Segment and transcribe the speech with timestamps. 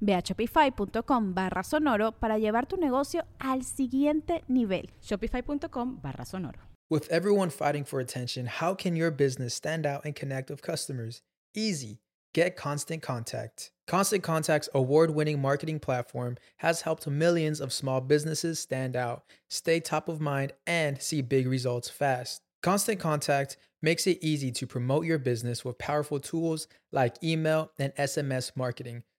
[0.00, 4.90] Ve a shopify.com barra sonoro para llevar tu negocio al siguiente nivel.
[5.02, 6.58] Shopify.com barra sonoro.
[6.90, 11.20] With everyone fighting for attention, how can your business stand out and connect with customers?
[11.54, 12.00] Easy.
[12.34, 13.72] Get Constant Contact.
[13.86, 19.80] Constant Contact's award winning marketing platform has helped millions of small businesses stand out, stay
[19.80, 22.42] top of mind, and see big results fast.
[22.62, 27.94] Constant Contact makes it easy to promote your business with powerful tools like email and
[27.96, 29.02] SMS marketing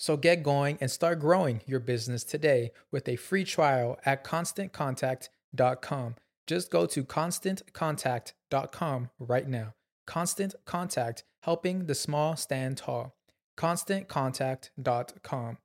[0.00, 6.14] So get going and start growing your business today with a free trial at constantcontact.com.
[6.46, 9.74] Just go to constantcontact.com right now.
[10.06, 13.14] Constant Contact, helping the small stand tall.
[13.58, 15.58] ConstantContact.com.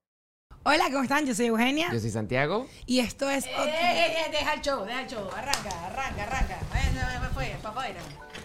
[0.65, 1.25] Hola, ¿cómo están?
[1.25, 1.89] Yo soy Eugenia.
[1.93, 2.67] Yo soy Santiago.
[2.87, 3.45] Y esto es.
[3.45, 5.29] Eh, eh, eh, deja el show, deja el show.
[5.29, 6.59] Arranca, arranca, arranca.
[6.69, 8.01] Para afuera, para afuera.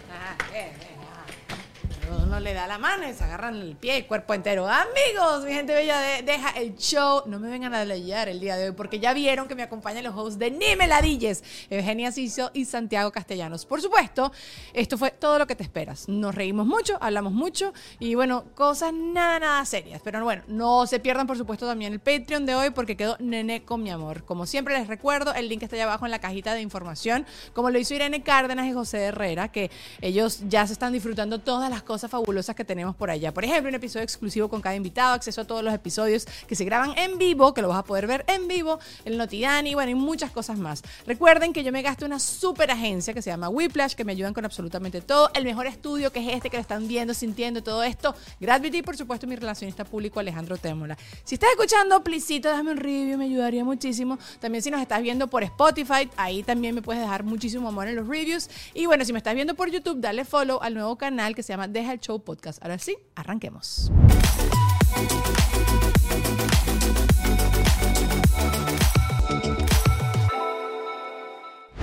[0.09, 1.01] Ajá, bien, bien.
[2.31, 4.65] Uno le da la mano y se agarran el pie, el cuerpo entero.
[4.65, 7.23] Amigos, mi gente bella, deja el show.
[7.25, 10.05] No me vengan a leer el día de hoy porque ya vieron que me acompañan
[10.05, 13.65] los hosts de Ni Meladilles, Eugenia Ciso y Santiago Castellanos.
[13.65, 14.31] Por supuesto,
[14.71, 16.07] esto fue todo lo que te esperas.
[16.07, 19.99] Nos reímos mucho, hablamos mucho y bueno, cosas nada, nada serias.
[20.01, 23.65] Pero bueno, no se pierdan por supuesto también el Patreon de hoy porque quedó Nene
[23.65, 24.23] con mi amor.
[24.23, 27.69] Como siempre les recuerdo, el link está allá abajo en la cajita de información, como
[27.71, 29.69] lo hizo Irene Cárdenas y José Herrera, que
[29.99, 33.33] ellos ya se están disfrutando todas las cosas fabulosas que tenemos por allá.
[33.33, 36.63] Por ejemplo, un episodio exclusivo con cada invitado, acceso a todos los episodios que se
[36.65, 39.95] graban en vivo, que lo vas a poder ver en vivo, el Notidani, bueno, y
[39.95, 40.83] muchas cosas más.
[41.07, 44.33] Recuerden que yo me gasto una super agencia que se llama Whiplash, que me ayudan
[44.33, 45.31] con absolutamente todo.
[45.33, 48.15] El mejor estudio que es este que lo están viendo, sintiendo todo esto.
[48.39, 50.97] Gravity por supuesto mi relacionista público Alejandro Témola.
[51.23, 54.19] Si estás escuchando, plisito, déjame un review, me ayudaría muchísimo.
[54.39, 57.95] También si nos estás viendo por Spotify, ahí también me puedes dejar muchísimo amor en
[57.95, 58.49] los reviews.
[58.73, 61.53] Y bueno, si me estás viendo por YouTube, dale follow al nuevo canal que se
[61.53, 62.61] llama Deja el Show Podcast.
[62.61, 63.91] Ahora sí, arranquemos.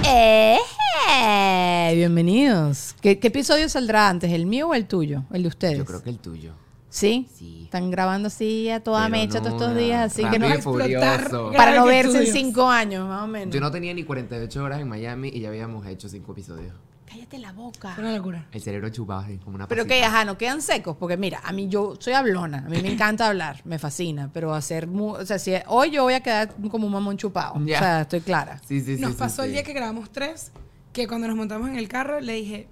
[0.04, 2.94] Eh, bienvenidos.
[3.00, 5.24] ¿Qué, episodio saldrá antes, el mío o el tuyo?
[5.32, 5.78] El de ustedes.
[5.78, 6.52] Yo creo que el tuyo.
[6.90, 7.28] ¿Sí?
[7.34, 7.62] Sí.
[7.64, 11.86] Están grabando así a toda mecha todos estos días, así que no explotar para no
[11.86, 13.54] verse en cinco años, más o menos.
[13.54, 16.74] Yo no tenía ni 48 horas en Miami y ya habíamos hecho cinco episodios.
[17.08, 17.94] Cállate la boca.
[17.98, 18.46] Una locura.
[18.52, 20.96] El cerebro chupado así, como una Pero que, ajá, no quedan secos.
[20.96, 22.64] Porque mira, a mí yo soy hablona.
[22.66, 23.60] A mí me encanta hablar.
[23.64, 24.30] Me fascina.
[24.32, 24.88] Pero hacer...
[24.92, 27.54] o sea, si hoy yo voy a quedar como un mamón chupado.
[27.54, 28.60] O sea, estoy clara.
[28.66, 29.02] Sí, sí, sí.
[29.02, 30.52] Nos pasó el día que grabamos tres,
[30.92, 32.68] que cuando nos montamos en el carro le dije,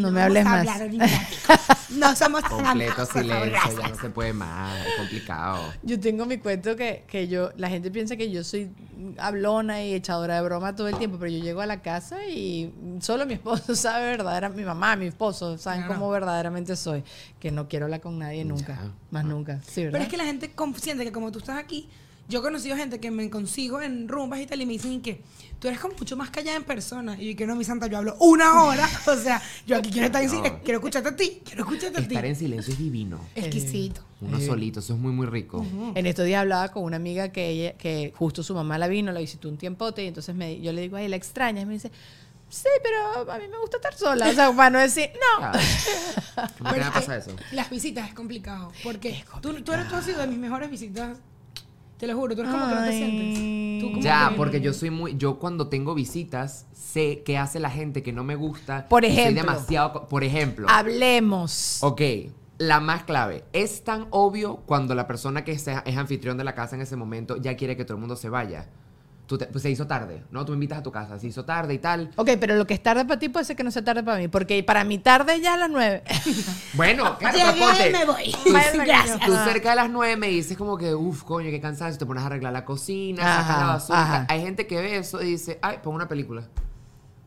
[0.00, 0.66] no, me hables más.
[1.90, 3.46] no somos Completo silencio,
[3.78, 5.72] ya no se puede más, es complicado.
[5.82, 8.70] Yo tengo mi cuento que, que yo, la gente piensa que yo soy
[9.18, 12.72] hablona y echadora de broma todo el tiempo, pero yo llego a la casa y
[13.00, 17.02] solo mi esposo sabe verdaderamente, mi mamá, mi esposo saben cómo verdaderamente soy,
[17.38, 18.78] que no quiero hablar con nadie nunca,
[19.10, 19.60] más nunca.
[19.66, 21.88] Sí, pero es que la gente siente que como tú estás aquí,
[22.30, 25.20] Yo he conocido gente que me consigo en rumbas y tal y me dicen que
[25.58, 27.20] tú eres como mucho más callada en persona.
[27.20, 28.88] Y yo que no, mi santa, yo hablo una hora.
[29.06, 32.02] O sea, yo aquí quiero estar en silencio, quiero escucharte a ti, quiero escucharte a
[32.02, 32.14] ti.
[32.14, 33.18] Estar en silencio es divino.
[33.34, 34.02] Exquisito.
[34.20, 35.66] Uno solito, eso es muy, muy rico.
[35.96, 39.10] En estos días hablaba con una amiga que ella, que justo su mamá la vino,
[39.10, 41.62] la visitó un tiempote, y entonces me, yo le digo, ay, la extraña.
[41.62, 41.90] Y me dice,
[42.48, 44.28] sí, pero a mí me gusta estar sola.
[44.28, 45.10] O sea, para no decir,
[45.40, 45.50] no.
[46.58, 47.36] ¿Cómo que me Pero pasa es eso?
[47.50, 48.70] Las visitas es complicado.
[48.84, 51.18] Porque tú, tú, eres, tú has sido de mis mejores visitas.
[52.00, 53.80] Te lo juro, tú eres como que no te sientes.
[53.82, 55.16] Tú como Ya, que- porque yo soy muy.
[55.18, 58.86] Yo cuando tengo visitas, sé qué hace la gente que no me gusta.
[58.88, 59.42] Por y Soy ejemplo.
[59.42, 60.08] demasiado.
[60.08, 60.66] Por ejemplo.
[60.70, 61.78] Hablemos.
[61.82, 62.00] Ok,
[62.58, 63.44] la más clave.
[63.52, 66.96] Es tan obvio cuando la persona que sea- es anfitrión de la casa en ese
[66.96, 68.66] momento ya quiere que todo el mundo se vaya.
[69.30, 70.44] Tú te- pues se hizo tarde, ¿no?
[70.44, 72.10] Tú me invitas a tu casa, se hizo tarde y tal.
[72.16, 74.18] Ok, pero lo que es tarde para ti puede ser que no sea tarde para
[74.18, 76.02] mí, porque para mí tarde ya a las nueve.
[76.74, 78.32] Bueno, claro, Llegué, me voy.
[78.44, 79.20] Tú, Gracias.
[79.24, 81.96] tú cerca de las nueve me dices como que, uff, coño, qué cansancio.
[81.96, 84.02] Te pones a arreglar la cocina, sacas Ajá, la basura.
[84.02, 84.26] ajá.
[84.28, 86.42] Hay gente que ve eso y dice, ay, pon una película.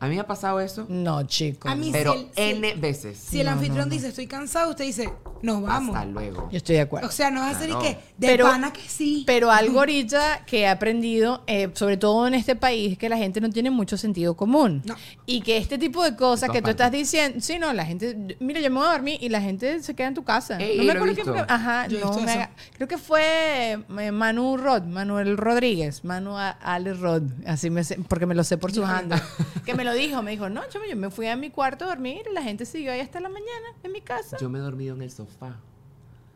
[0.00, 1.70] A mí me ha pasado eso, No, chico.
[1.70, 3.16] A mí pero si el- si el- N veces.
[3.16, 5.10] Si el anfitrión dice estoy cansado, usted dice
[5.44, 5.94] nos vamos.
[5.94, 6.48] Hasta luego.
[6.50, 7.08] Yo estoy de acuerdo.
[7.08, 7.88] O sea, no va a ser y que
[8.18, 9.22] de Pero- pana que sí.
[9.26, 13.16] Pero algo ahorita que he aprendido, eh, sobre todo en este país, es que la
[13.16, 14.82] gente no tiene mucho sentido común.
[14.84, 14.94] No.
[15.26, 18.60] Y que este tipo de cosas que tú estás diciendo, sí, no, la gente, mira,
[18.60, 20.58] yo me voy a dormir y la gente se queda en tu casa.
[20.58, 21.32] Ey, no me acuerdo quién visto.
[21.44, 21.54] fue.
[21.54, 26.94] Ajá, Yo no me haga- Creo que fue eh, Manu Rod, Manuel Rodríguez, Manu Ale
[26.94, 29.20] Rod, así me sé- porque me lo sé por su handle.
[29.66, 31.88] que me lo dijo, me dijo, no, chamo, yo me fui a mi cuarto a
[31.88, 34.36] dormir y la gente siguió ahí hasta la mañana en mi casa.
[34.40, 35.33] Yo me he dormido en el sofá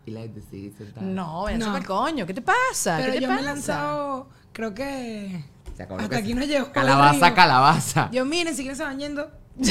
[0.06, 1.06] y la gente sigue sentada.
[1.06, 1.84] no, váyanse No.
[1.86, 2.96] coño, ¿qué te pasa?
[2.98, 3.50] Pero ¿Qué te yo me he pasa?
[3.52, 5.44] lanzado, creo que
[5.78, 6.72] hasta que aquí se- no llegó.
[6.72, 8.08] Calabaza, calabaza.
[8.10, 9.30] Yo miren, si quieren se van yendo.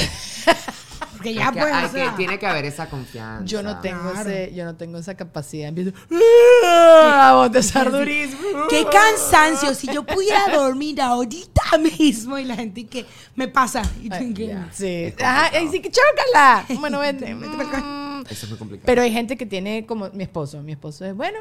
[1.12, 3.44] Porque ya pues, hay o sea, que- tiene que haber esa confianza.
[3.46, 4.30] Yo no tengo Claro.
[4.30, 5.70] ese, yo no tengo esa capacidad.
[5.70, 8.68] Empiezo a bostezar durísimo.
[8.70, 11.62] Qué cansancio, si yo pudiera dormir ahorita
[11.98, 13.82] mismo y la gente que me pasa.
[14.02, 15.14] Y tú que- Sí.
[15.24, 16.66] Ajá, y sí que chócala.
[16.80, 17.34] Bueno, vente.
[17.34, 17.97] Vete pa'l coño.
[18.30, 18.86] Eso es muy complicado.
[18.86, 20.62] Pero hay gente que tiene como mi esposo.
[20.62, 21.40] Mi esposo es bueno.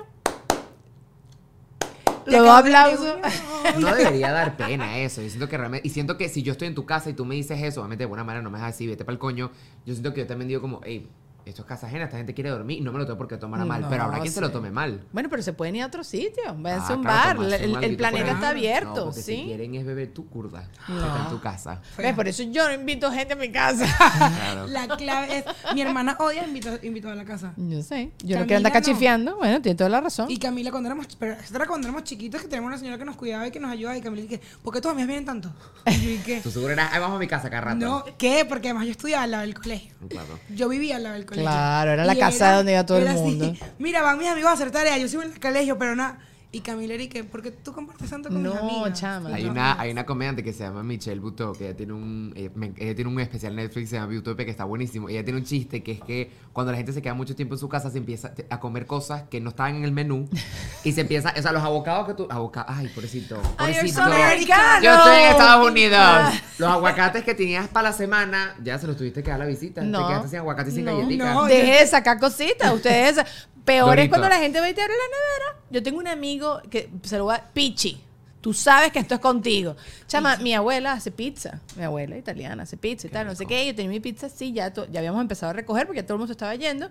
[2.26, 3.16] Acabo de aplauso.
[3.80, 5.22] No debería dar pena eso.
[5.22, 5.86] Yo siento que realmente.
[5.86, 8.02] Y siento que si yo estoy en tu casa y tú me dices eso, obviamente
[8.02, 9.50] de buena manera no me dejas así, vete para el coño.
[9.84, 11.08] Yo siento que yo también digo como, hey,
[11.46, 13.36] esto es casa ajena, esta gente quiere dormir y no me lo tengo por qué
[13.36, 13.80] tomar a mal.
[13.82, 15.04] No, pero habrá quien se lo tome mal.
[15.12, 16.42] Bueno, pero se pueden ir a otro sitio.
[16.58, 17.52] Váyanse Ah, a un claro, bar.
[17.84, 19.42] El, planeta está abierto, No, Si ¿sí?
[19.46, 20.68] quieren es beber tu curda.
[20.86, 21.80] que está en tu casa.
[21.96, 22.14] ¿Ves?
[22.14, 23.86] Por eso yo no invito gente a mi casa.
[24.36, 24.66] Claro.
[24.66, 25.44] La clave es,
[25.74, 27.52] mi hermana odia invito, invito a la casa.
[27.56, 28.12] yo sé.
[28.24, 28.78] Yo no Camila quiero andar no.
[28.80, 29.36] cachifiando.
[29.36, 30.30] Bueno, tiene toda la razón.
[30.30, 31.36] Y Camila, cuando éramos, pero
[31.68, 33.96] cuando éramos chiquitos, que teníamos una señora que nos cuidaba y que nos ayudaba.
[33.96, 35.52] Y Camila dije, ¿por qué tus amigas vienen tanto?
[35.86, 37.76] Y yo dije, Tú seguro eras, "Ay, vamos a mi casa cada rato.
[37.76, 38.44] no, ¿qué?
[38.48, 39.94] Porque además yo estudiaba al lado del colegio.
[40.08, 40.38] Claro.
[40.50, 41.35] Yo vivía al lado del colegio.
[41.42, 43.54] Claro, era la Y casa donde iba todo el así, mundo.
[43.78, 46.18] Mira, van mis amigos a hacer tarea, yo sigo en el colegio, pero nada.
[46.56, 48.98] Y Camila era y que, ¿por qué tú compartes tanto con mis No, amigas?
[48.98, 49.28] chama.
[49.34, 52.50] Hay una, hay una comediante que se llama Michelle Buteau, que ella tiene un ella,
[52.54, 55.08] me- ella tiene un especial Netflix que se llama Utopia que está buenísimo.
[55.10, 57.58] Ella tiene un chiste que es que cuando la gente se queda mucho tiempo en
[57.58, 60.28] su casa se empieza a comer cosas que no estaban en el menú
[60.84, 64.02] y se empieza, o sea, los abocados que tú, abocados, ay, pobrecito, Ay, pobrecito.
[64.02, 64.82] so americano.
[64.82, 66.34] Yo estoy en Estados Unidos.
[66.58, 69.82] Los aguacates que tenías para la semana, ya se los tuviste que dar la visita.
[69.82, 70.00] No.
[70.00, 71.34] Te quedaste sin aguacate y sin No, galletitas.
[71.34, 71.44] no.
[71.44, 72.72] Deje de sacar cositas.
[72.72, 73.16] Ustedes.
[73.66, 74.10] Peor es Dorito.
[74.10, 75.62] cuando la gente va y te abre la nevera.
[75.70, 77.42] Yo tengo un amigo que se lo va.
[77.52, 78.00] Pichi.
[78.40, 79.74] Tú sabes que esto es contigo.
[80.06, 81.60] Chama, mi abuela hace pizza.
[81.76, 83.26] Mi abuela italiana hace pizza y tal.
[83.26, 83.66] No sé qué.
[83.66, 84.52] Yo tenía mi pizza así.
[84.52, 86.88] Ya, to- ya habíamos empezado a recoger porque ya todo el mundo se estaba yendo.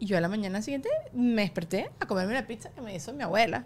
[0.00, 3.12] Y yo a la mañana siguiente me desperté a comerme la pizza que me hizo
[3.12, 3.64] mi abuela.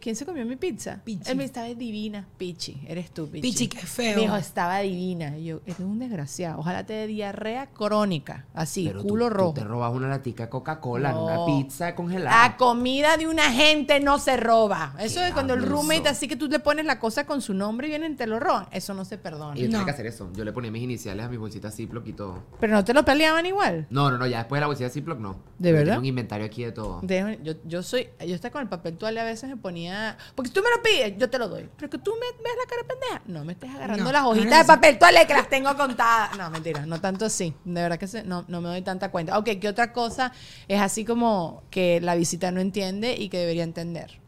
[0.00, 1.00] ¿Quién se comió mi pizza?
[1.04, 1.30] Pichi.
[1.30, 2.26] Él me estaba divina.
[2.38, 2.80] Pichi.
[2.88, 3.42] Eres tú, Pichi.
[3.42, 4.16] Pichi, qué feo.
[4.16, 5.36] Me dijo, estaba divina.
[5.38, 6.58] Y yo, eres un desgraciado.
[6.58, 8.46] Ojalá te dé diarrea crónica.
[8.54, 9.54] Así, Pero tú- culo tú rojo.
[9.54, 11.24] te robas una latica de Coca-Cola, No.
[11.24, 12.48] una pizza congelada.
[12.48, 14.94] La comida de una gente no se roba.
[14.98, 17.86] Eso de cuando el roommate así que tú le pones la cosa con su nombre
[17.86, 18.66] y vienen y te lo roban.
[18.72, 19.56] Eso no se perdona.
[19.56, 19.84] Y yo tenía No.
[19.84, 20.30] que hacer eso.
[20.34, 22.42] Yo le ponía mis iniciales a mis bolsitas Ziploc y todo.
[22.58, 23.86] Pero no te lo peleaban igual.
[23.90, 25.36] No, no, no, ya después de la bolsita Ziploc no.
[25.58, 25.86] ¿De Yo verdad?
[25.94, 27.00] Tenía un inventario aquí de todo.
[27.02, 30.48] Dejo- yo, yo soy, yo estaba con el papel toalla a veces me ponía, porque
[30.48, 31.68] si tú me lo pides, yo te lo doy.
[31.76, 34.24] Pero que tú me ves la cara de pendeja, no me estés agarrando No, las
[34.24, 36.36] hojitas de papel toalla que las tengo contadas.
[36.36, 37.54] No, mentira, no tanto así.
[37.64, 39.38] De verdad que se- no, no me doy tanta cuenta.
[39.38, 40.32] Ok, ¿qué otra cosa
[40.68, 44.20] es así como que la visita no entiende y que debería entender?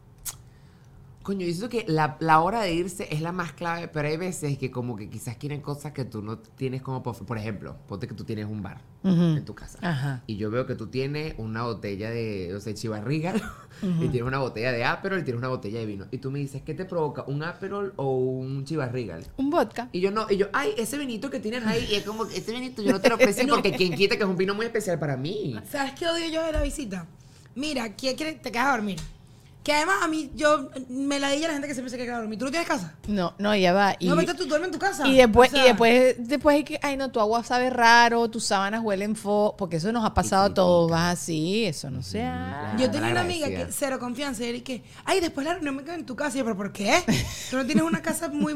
[1.23, 4.17] Coño, yo siento que la, la hora de irse es la más clave, pero hay
[4.17, 7.03] veces que como que quizás quieren cosas que tú no tienes como...
[7.03, 9.37] Por, ejemplo, ponte que tú tienes un bar Ujú.
[9.37, 9.77] en tu casa.
[9.81, 10.23] Ajá.
[10.25, 13.35] Y yo veo que tú tienes una botella de, no sé, chivarriga,
[13.83, 16.05] y tienes una botella de Aperol y tienes una botella de vino.
[16.09, 17.23] Y tú me dices, ¿qué te provoca?
[17.27, 19.19] ¿Un Aperol o un chivarriga?
[19.37, 19.89] Un vodka.
[19.91, 22.51] Y yo no, y yo, ay, ese vinito que tienes ahí, y es como, ese
[22.51, 24.97] vinito yo no te lo ofrecí porque quien quita que es un vino muy especial
[24.97, 25.55] para mí.
[25.69, 27.05] ¿Sabes qué odio yo de la visita?
[27.53, 28.33] Mira, ¿quién quiere?
[28.33, 28.97] Te quedas a dormir.
[29.63, 32.15] Que además a mí, yo me la di a la gente que siempre se queda
[32.15, 32.39] a dormir.
[32.39, 32.95] ¿Tú no tienes casa?
[33.07, 33.95] No, no, ya va.
[33.99, 35.07] Y, no, vete tú duermes en tu casa.
[35.07, 38.27] y después, O sea, y después, después hay que, ay no, tu agua sabe raro,
[38.31, 42.01] tus sábanas huelen fo, porque eso nos ha pasado a todos, vas así, eso no
[42.01, 42.81] se hace.
[42.81, 45.93] Yo tenía una amiga que cero confianza y que, ay, después la reunión me quedo
[45.93, 46.37] en tu casa.
[46.37, 47.03] Y yo, ¿pero por qué?
[47.51, 48.55] Tú no tienes una casa muy,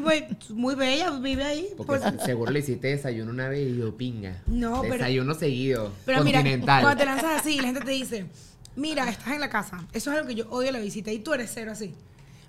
[0.50, 1.68] muy bella, vive ahí.
[1.76, 4.42] Porque Pues- seguro le hiciste desayuno una vez y yo pinga.
[4.46, 5.92] No, pero- Desayuno seguido.
[6.04, 6.82] Pero mira, continental.
[6.82, 8.26] cuando te lanzas así, la gente te dice,
[8.76, 9.84] mira, estás en la casa.
[9.92, 11.94] Eso es algo que yo odio la visita y tú eres cero así.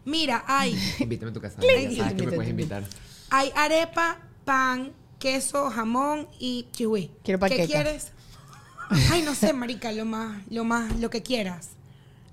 [0.05, 1.59] Mira, hay, Invítame a tu casa.
[1.61, 1.67] Ya
[1.97, 2.77] sabes que me puedes invita.
[2.79, 2.83] invitar.
[3.29, 7.11] hay arepa, pan, queso, jamón y kiwi.
[7.23, 7.65] Quiero ¿Qué panqueca.
[7.65, 8.11] quieres?
[9.11, 11.71] Ay, no sé, marica, lo más, lo más, lo que quieras.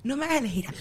[0.04, 0.78] No me hagas elegir a mí.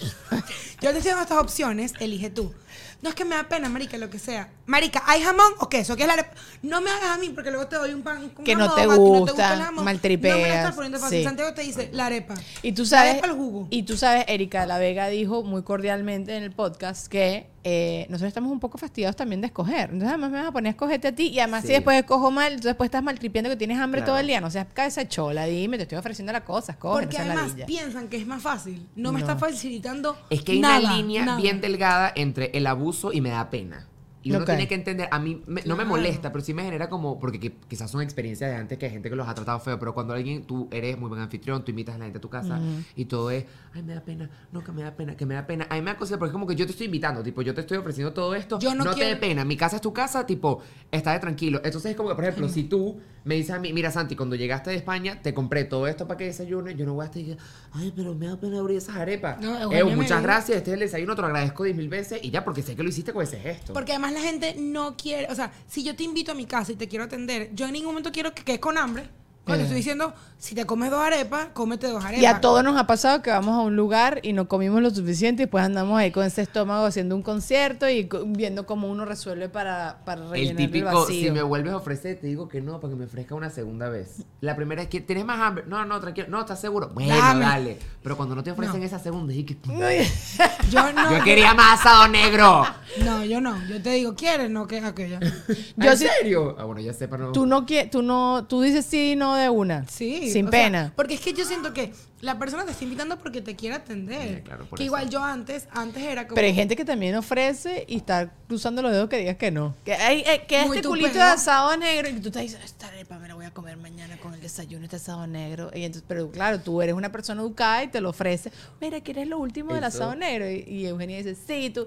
[0.80, 2.52] Yo te estoy dando estas opciones, elige tú.
[3.00, 4.50] No es que me da pena, marica, lo que sea.
[4.66, 5.96] Marica, ¿hay jamón o queso?
[5.96, 6.30] ¿Qué es la arepa?
[6.62, 8.82] No me hagas a mí porque luego te doy un pan con Que no te
[8.82, 9.84] a ti gusta, el jamón.
[9.84, 11.18] maltripeas, No me la estás poniendo fácil.
[11.18, 11.24] sí.
[11.24, 12.34] Santiago te dice la arepa.
[12.62, 13.66] Y tú La sabes, arepa, el jugo.
[13.70, 18.28] y tú sabes, Erika La Vega dijo muy cordialmente en el podcast que eh, nosotros
[18.28, 19.84] estamos un poco fastidiados también de escoger.
[19.84, 22.30] Entonces además me vas a poner a escogerte a ti y además si después escojo
[22.30, 24.12] mal, entonces después estás maltripiendo que tienes hambre Claro.
[24.12, 24.40] todo el día.
[24.40, 28.08] No seas cabeza chola, dime, te estoy ofreciendo la cosa, escoge, Porque no además piensan
[28.08, 28.86] que es más fácil.
[28.96, 31.40] No, me está facilitando Es que hay nada, una línea nada.
[31.40, 33.86] bien delgada entre el abuso y me da pena.
[34.24, 34.46] Y uno Ok.
[34.46, 37.38] tiene que entender, a mí me- no me molesta, pero sí me genera como, porque
[37.38, 39.92] qui- quizás son experiencias de antes que hay gente que los ha tratado feo, pero
[39.94, 42.58] cuando alguien, tú eres muy buen anfitrión, tú invitas a la gente a tu casa
[42.96, 45.46] y todo es, ay, me da pena, no, que me da pena, que me da
[45.46, 45.66] pena.
[45.68, 47.54] A mí me da cosa porque es como que yo te estoy invitando, tipo, yo
[47.54, 49.92] te estoy ofreciendo todo esto, Yo no te quiero- dé pena, mi casa es tu
[49.92, 51.60] casa, tipo, está de tranquilo.
[51.62, 54.36] Entonces es como que, por ejemplo, si tú me dices a mí, mira, Santi, cuando
[54.36, 57.20] llegaste de España, te compré todo esto para que desayunes, yo no voy a estar
[57.20, 57.36] y
[57.72, 59.38] ay, pero me da pena abrir esas arepas.
[59.42, 62.30] No, Eh, muchas gracias, este es el desayuno, te lo agradezco diez mil veces y
[62.30, 63.74] ya, porque sé que lo hiciste con ese gesto.
[63.74, 66.72] Porque además la gente no quiere, o sea, si yo te invito a mi casa
[66.72, 69.08] y te quiero atender, yo en ningún momento quiero que quedes con hambre.
[69.44, 72.22] Cuando te estoy diciendo, si te comes dos arepas, cómete dos arepas.
[72.22, 74.90] Y a todos nos ha pasado que vamos a un lugar y no comimos lo
[74.90, 79.04] suficiente y después andamos ahí con ese estómago haciendo un concierto y viendo cómo uno
[79.04, 81.26] resuelve para, para rellenar El el, típico, vacío.
[81.26, 83.88] si me vuelves a ofrecer, te digo que no, para que me ofrezca una segunda
[83.90, 84.22] vez.
[84.40, 85.64] La primera es que tienes más hambre.
[85.66, 86.28] No, no, tranquilo.
[86.30, 86.90] No, ¿estás seguro?
[86.94, 87.44] Bueno, Dame.
[87.44, 87.78] dale.
[88.02, 89.56] Pero cuando no te ofrecen esa segunda, es que.
[90.70, 91.18] Yo no.
[91.18, 92.64] Yo quería más asado negro.
[93.04, 93.56] No, yo no.
[93.66, 94.50] Yo te digo, ¿quieres?
[94.50, 95.18] No, que aquella.
[95.76, 96.54] ¿En serio?
[96.58, 97.32] Ah, bueno, ya sé, pero no.
[97.32, 99.86] Tú no quieres, tú no, tú dices sí y no de una.
[99.88, 100.30] Sí.
[100.30, 100.92] Sin o sea, pena.
[100.96, 104.36] porque es que yo siento que la persona te está invitando porque te quiere atender.
[104.36, 104.88] Sí, claro, por que eso.
[104.88, 106.36] igual yo antes, antes era como.
[106.36, 109.74] Pero hay gente que también ofrece y está cruzando los dedos que digas que no.
[109.84, 112.88] Que, hay, eh, que Muy este culito de asado negro y tú te dices, esta
[112.88, 115.70] arepa me la voy a comer mañana con el desayuno, este asado negro.
[115.74, 118.52] Y entonces, pero claro, tú eres una persona educada y te lo ofrece.
[118.80, 120.50] Mira, ¿quieres lo último del asado negro?
[120.50, 121.86] Y, y Eugenia dice, sí, tú,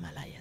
[0.00, 0.37] malaya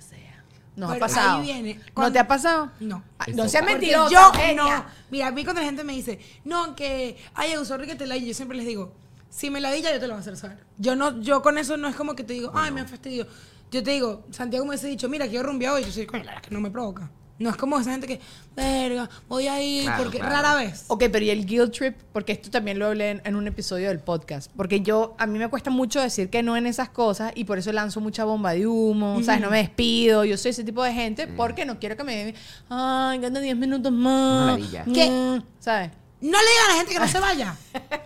[0.78, 1.40] Nos ha pasado.
[1.40, 2.72] ahí viene, ¿No te ha pasado?
[2.80, 3.04] No.
[3.18, 4.12] Ay, no Eso seas mentirosa.
[4.12, 4.86] Yo no.
[5.10, 8.16] Mira, a mí cuando la gente me dice, no, que, ay, usó que te la
[8.16, 8.94] yo siempre les digo,
[9.30, 10.60] si me la di ya yo te lo voy a hacer saber.
[10.78, 13.26] Yo no, yo con eso no es como que te digo, ay, me ha fastidio.
[13.72, 15.84] Yo te digo, Santiago me hubiese dicho, mira, que yo rumbeado hoy.
[15.84, 17.10] Yo soy, coño, la verdad es que no me provoca.
[17.40, 18.20] No es como esa gente que,
[18.56, 20.34] verga, voy a ir, Claro, porque claro.
[20.36, 20.86] rara vez.
[20.88, 23.90] Ok, pero y el guilt trip, porque esto también lo hablé en, en un episodio
[23.90, 27.32] del podcast, porque yo, a mí me cuesta mucho decir que no en esas cosas
[27.36, 29.42] y por eso lanzo mucha bomba de humo, ¿sabes?
[29.42, 32.36] No me despido, yo soy ese tipo de gente porque no quiero que me den,
[32.70, 34.60] ay, gana 10 minutos más.
[34.94, 35.10] ¿Qué?
[35.10, 35.92] Mm, ¿Sabes?
[36.20, 37.56] No le digan a la gente que no se vaya.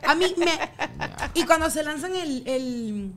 [0.05, 0.45] A mí me.
[1.33, 2.43] Y cuando se lanzan el.
[2.45, 3.13] el-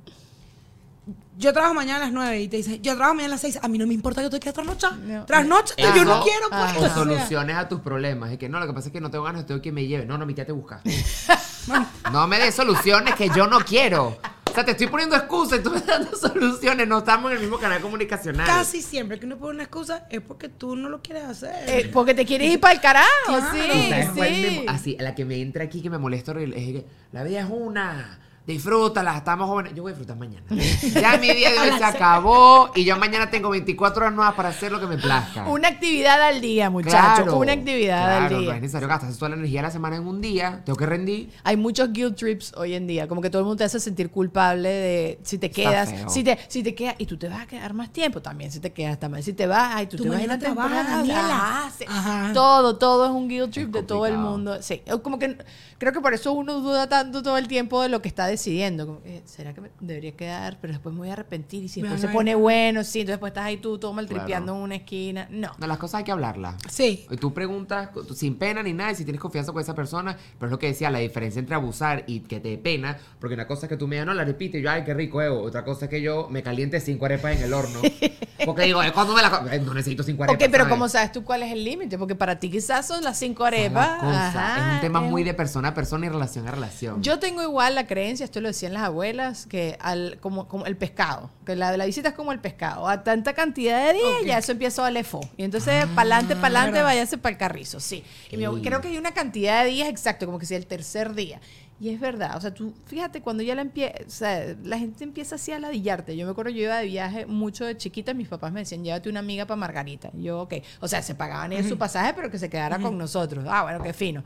[1.37, 3.59] yo trabajo mañana a las 9 y te dicen, yo trabajo mañana a las 6.
[3.63, 4.91] A mí no me importa que tú te quedes trasnocha.
[4.93, 5.25] No.
[5.27, 6.61] Trasnocha, Eso, yo no quiero, pues.
[6.63, 6.79] ajá.
[6.81, 8.31] O soluciones a tus problemas.
[8.33, 10.07] Es que no, lo que pasa es que no tengo ganas, tengo que me lleve.
[10.07, 10.81] No, no, mi tía te busca.
[12.13, 14.19] no me des soluciones que yo no quiero.
[14.51, 16.87] O sea, te estoy poniendo excusas y tú me estás dando soluciones.
[16.87, 18.47] No estamos en el mismo canal comunicacional.
[18.47, 21.53] Casi siempre que uno pone una excusa es porque tú no lo quieres hacer.
[21.69, 23.47] Eh, porque te quieres ir para el carajo, Claro.
[23.53, 24.65] sí, ¿Sabes cuál me- sí.
[24.69, 27.47] así, la que me entra aquí que me molesta horrible es que la vida es
[27.51, 28.21] una.
[28.47, 29.73] Disfrútala, estamos jóvenes.
[29.75, 30.45] Yo voy a disfrutar mañana.
[30.95, 34.51] Ya mi día de hoy se acabó y yo mañana tengo 24 horas nuevas para
[34.51, 35.47] hacer lo que me plazca.
[35.49, 38.55] Una actividad al día, muchachos, Claro, una actividad claro, al No día.
[38.57, 40.61] es necesario gastar toda la energía de la semana en un día.
[40.65, 41.31] Tengo que rendir.
[41.43, 44.11] Hay muchos guilt trips hoy en día, como que todo el mundo te hace sentir
[44.11, 47.47] culpable de si te quedas, si te, si te quedas y tú te vas a
[47.47, 50.09] quedar más tiempo también, si te quedas mal, si te vas, ay, tú, Tú te
[50.11, 51.41] vas a ir a mañana trabajas, temporada, Daniela.
[51.67, 51.85] ah, sí.
[51.89, 52.31] Ajá.
[52.35, 55.39] todo, todo es un guilt trip Es de todo el mundo, sí, como que
[55.79, 59.03] creo que por eso uno duda tanto todo el tiempo de lo que está decidiendo,
[59.25, 62.09] será que me debería quedar, pero después me voy a arrepentir y si después se
[62.09, 64.57] pone bueno, sí, entonces después estás ahí tú todo maltripeando Claro.
[64.59, 65.53] en una esquina, no.
[65.59, 66.57] No, las cosas hay que hablarlas.
[66.71, 67.07] Sí.
[67.11, 70.47] Y tú preguntas sin pena ni nada, y si tienes confianza con esa persona, pero
[70.49, 73.47] es lo que decía, la diferencia entre abusar y que te dé pena, porque una
[73.47, 75.43] cosa es que tú me digas, no, la repite, y yo, ay, qué rico, Evo.
[75.43, 77.81] Otra cosa es que yo me caliente cinco arepas en el horno.
[78.45, 79.31] Porque digo, es cuando me la
[79.65, 80.43] No necesito cinco arepas.
[80.43, 80.75] Ok, pero ¿sabes?
[80.75, 81.97] ¿cómo sabes tú cuál es el límite?
[81.97, 84.03] Porque para ti quizás son las cinco arepas.
[84.03, 87.03] ajá, es un tema es muy de persona a persona y relación a relación.
[87.03, 90.77] Yo tengo igual la creencia esto lo decían las abuelas, que al, como, como el
[90.77, 92.89] pescado, que la, la visita es como el pescado.
[92.89, 95.21] A tanta cantidad de días ya eso empieza a valer fo.
[95.37, 96.85] Y entonces, para adelante, verdad.
[96.85, 98.03] váyase para el carrizo, sí.
[98.31, 101.41] Y creo que hay una cantidad de días exacto, como que sea el tercer día.
[101.81, 105.03] Y es verdad, o sea, tú, fíjate, cuando ya la empieza, o sea, la gente
[105.03, 106.17] empieza así a ladillarte.
[106.17, 109.09] Yo me acuerdo, yo iba de viaje mucho de chiquita, mis papás me decían, llévate
[109.09, 110.11] una amiga para Margarita.
[110.17, 110.55] Y yo, ok.
[110.81, 113.45] O sea, se pagaban ellos su pasaje, pero que se quedara con nosotros.
[113.49, 114.23] Ah, bueno, qué fino.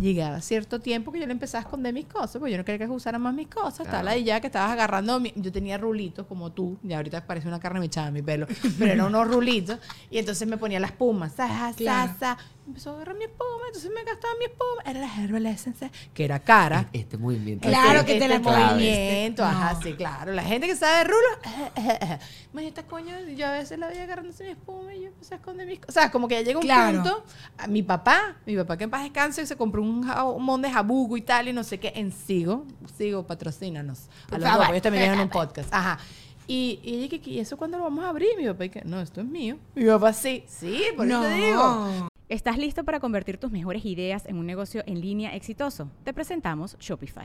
[0.00, 2.86] Llegaba cierto tiempo que yo le empezaba a esconder mis cosas, porque yo no quería
[2.86, 3.80] que usaran más mis cosas.
[3.80, 5.20] Estaba la ya que estabas agarrando.
[5.20, 8.46] mi- yo tenía rulitos como tú, y ahorita parece una carne mechada mi pelo,
[8.78, 9.78] pero eran unos rulitos.
[10.10, 12.14] Y entonces me ponía la espuma, sa, sa, Claro.
[12.18, 12.38] sa.
[12.66, 14.82] Empezó a agarrar mi espuma, entonces me gastaba mi espuma.
[14.86, 16.88] Era la Herbal Essence, que era cara.
[16.92, 17.66] Este movimiento.
[17.68, 19.82] Claro Este- que te la este movimiento, ajá, No.
[19.82, 20.32] sí, claro.
[20.32, 21.28] La gente que sabe de rulo,
[22.52, 25.36] Imagínate, esta coño, yo a veces la veía agarrándose mi espuma y yo empecé a
[25.38, 25.96] esconder mis cosas.
[25.96, 27.02] O sea, como que ya llega un Claro.
[27.02, 27.24] punto.
[27.58, 31.16] A mi papá, mi papá que en paz descanse, se compró un jamón de jabugo
[31.16, 32.64] y tal, y no sé qué, en Sigo.
[32.96, 34.08] Sigo, patrocínanos.
[34.30, 35.72] A los dos, ellos también tienen un podcast.
[35.72, 35.98] Ajá.
[36.46, 38.30] Y, y ella que, ¿y eso cuándo lo vamos a abrir?
[38.36, 39.56] Mi papá, y que, no, esto es mío.
[39.74, 42.08] Mi papá, sí, sí, por eso te digo.
[42.28, 45.90] ¿Estás listo para convertir tus mejores ideas en un negocio en línea exitoso?
[46.04, 47.24] Te presentamos Shopify.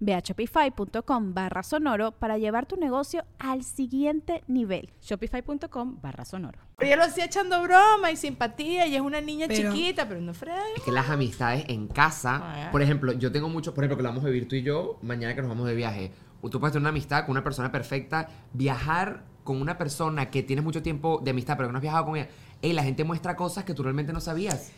[0.00, 4.90] Ve a shopify.com barra sonoro para llevar tu negocio al siguiente nivel.
[5.00, 6.58] Shopify.com barra sonoro.
[6.76, 10.20] Pero yo lo hacía echando broma y simpatía, y es una niña Pero- chiquita, pero
[10.20, 10.60] no frega.
[10.76, 12.68] Es que las amistades en casa, Ah.
[12.72, 14.98] por ejemplo, yo tengo mucho, por ejemplo, que lo vamos a vivir tú y yo
[15.02, 16.12] mañana que nos vamos de viaje.
[16.50, 20.64] Tú puedes tener una amistad con una persona perfecta, viajar con una persona que tienes
[20.64, 22.28] mucho tiempo de amistad, pero que no has viajado con ella.
[22.62, 24.72] Ey, la gente muestra cosas que tú realmente no sabías.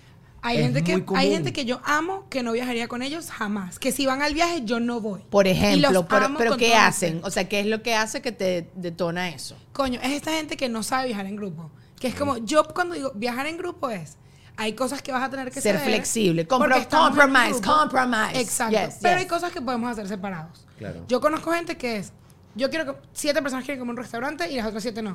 [0.47, 3.31] Hay Es gente, muy que, hay gente que yo amo que no viajaría con ellos
[3.31, 3.79] jamás.
[3.79, 5.23] Que si van al viaje, yo no voy.
[5.31, 7.21] Por Y ejemplo, los pero, amo pero con ¿qué hacen?
[7.25, 9.57] O sea, ¿qué es lo que hace que te detona eso?
[9.73, 11.71] Coño, es esta gente que no sabe viajar en grupo.
[11.99, 14.19] Que es como, yo cuando digo viajar en grupo es,
[14.57, 16.45] hay cosas que vas a tener que Ser ceder, flexible.
[16.45, 17.77] porque Compro- estamos en compromise, grupo.
[17.79, 18.41] compromise.
[18.41, 18.77] Exacto.
[18.79, 19.23] Yes, Pero yes.
[19.23, 20.67] hay cosas que podemos hacer separados.
[20.79, 21.05] Claro.
[21.09, 22.13] Yo conozco gente que es,
[22.55, 25.15] yo quiero que siete personas quieren comer en un restaurante y las otras siete no.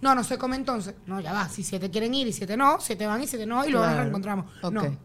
[0.00, 0.94] No, no se come entonces.
[1.06, 1.48] No, ya va.
[1.48, 3.96] Si siete quieren ir y siete no, siete van y siete no, y luego nos
[3.96, 4.46] reencontramos.
[4.62, 4.72] Ok.
[4.72, 4.96] No.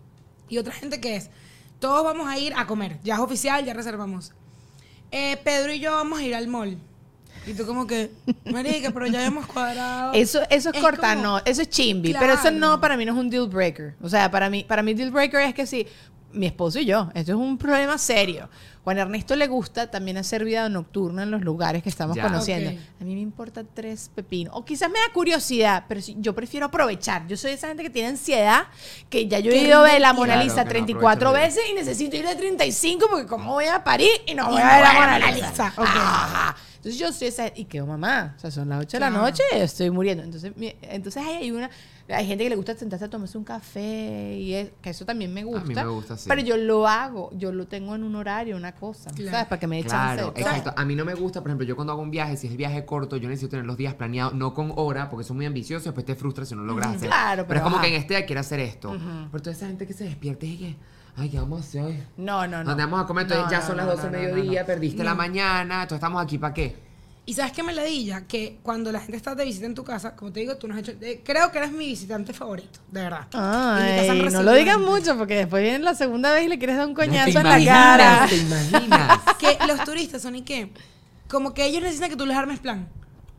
[0.49, 1.29] Y otra gente que es,
[1.79, 2.99] todos vamos a ir a comer.
[3.03, 4.33] Ya es oficial, ya reservamos.
[5.11, 6.77] Eh, Pedro y yo vamos a ir al mall.
[7.47, 8.11] Y tú como que,
[8.51, 10.13] marica, pero ya hemos cuadrado.
[10.13, 12.13] Eso, eso es, Es corta, como- no, eso es chimbi.
[12.13, 13.95] Pero eso no, para mí no es un deal breaker.
[14.01, 15.87] O sea, para mí, para mí deal breaker es que si
[16.31, 18.49] mi esposo y yo, esto es un problema serio.
[18.83, 22.23] Juan Ernesto le gusta también hacer vida nocturna en los lugares que estamos Ya.
[22.23, 22.71] conociendo.
[22.71, 22.77] Ok.
[23.01, 24.53] A mí me importa tres pepinos.
[24.55, 27.27] O quizás me da curiosidad, pero si- yo prefiero aprovechar.
[27.27, 28.63] Yo soy esa gente que tiene ansiedad,
[29.09, 30.13] que ya yo he ido a ver la.
[30.13, 33.65] Mona Claro, Lisa no 34 aprovecha veces y necesito ir de 35 porque como voy
[33.65, 36.55] a París y no Y voy a ver la no voy a Mona Lisa.
[36.77, 39.23] Entonces yo soy esa, y quedo mamá, o sea, son las 8 de la Claro.
[39.25, 40.23] noche y estoy muriendo.
[40.23, 41.69] Entonces, mi- entonces hay, hay una,
[42.09, 45.33] hay gente que le gusta sentarse a tomarse un café y es- que eso también
[45.33, 45.63] me gusta.
[45.65, 46.25] mí me gusta, sí.
[46.27, 49.31] Pero yo lo hago, yo lo tengo en un horario, una cosa, Claro.
[49.31, 49.47] ¿sabes?
[49.47, 50.73] Para que me dé Claro, exacto.
[50.75, 52.57] A mí no me gusta, por ejemplo, yo cuando hago un viaje, si es el
[52.57, 55.85] viaje corto, yo necesito tener los días planeados, no con hora, porque son muy ambiciosos,
[55.85, 57.09] después te frustras si no lo logras hacer.
[57.09, 57.85] Claro, pero, pero es como ajá.
[57.85, 58.95] que en este día quiero hacer esto.
[59.31, 60.75] Pero toda esa gente que se despierta y que,
[61.15, 62.03] ay, ¿qué vamos a hacer hoy?
[62.17, 62.69] No, no, no.
[62.69, 64.27] Donde vamos a comer, entonces No, ya no, son las no, 12 del no, no,
[64.29, 64.65] no, mediodía, no.
[64.67, 66.88] perdiste la mañana, entonces estamos aquí para qué.
[67.29, 67.75] Y sabes qué me?
[68.27, 70.77] Que cuando la gente está de visita en tu casa, como te digo, tú nos
[70.77, 70.97] has hecho.
[70.99, 73.27] eh, creo que eres mi visitante favorito, de verdad.
[73.33, 76.87] Ay, no lo digas mucho porque después viene la segunda vez y le quieres dar
[76.87, 78.25] un ¿Te coñazo en la cara.
[78.27, 79.19] ¿Te imaginas?
[79.37, 80.71] Que los turistas son y qué?
[81.27, 82.87] Como que ellos necesitan que tú les armes plan.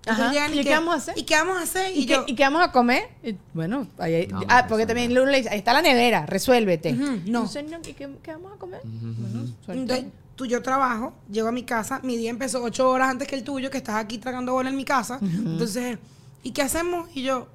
[0.03, 0.33] Entonces Ajá.
[0.33, 1.19] llegan ¿Y qué que- vamos a hacer?
[1.19, 1.91] ¿Y qué vamos a hacer?
[1.97, 3.09] ¿Y, Y, qué, ¿Y qué vamos a comer?
[3.25, 4.89] Y, bueno, ahí hay- No, ah, porque no.
[4.89, 6.93] también le dice, ahí está la nevera, resuélvete.
[6.93, 7.11] No.
[7.15, 8.81] Entonces, no, ¿y qué, qué vamos a comer?
[8.85, 9.99] Bueno, suelta.
[10.41, 13.45] Tú yo trabajo, llego a mi casa, mi día empezó ocho horas antes que el
[13.45, 15.19] tuyo, que estás aquí tragando bola en mi casa.
[15.21, 15.99] Entonces,
[16.43, 17.11] ¿y qué hacemos?
[17.13, 17.47] Y yo,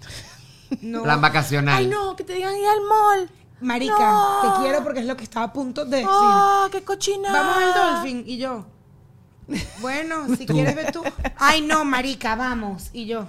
[0.80, 1.02] no.
[1.02, 1.76] Plan vacacional.
[1.76, 3.30] Ay, no, que te digan ir al mall.
[3.60, 4.40] Marica, No.
[4.40, 6.08] te quiero porque es lo que estaba a punto de decir.
[6.10, 7.30] ¡Ah, qué cochina!
[7.30, 8.24] Vamos al Dolphin.
[8.26, 8.64] Y yo,
[9.82, 11.02] bueno, si quieres ver tú.
[11.36, 12.88] Ay, no, marica, vamos.
[12.94, 13.26] Y yo,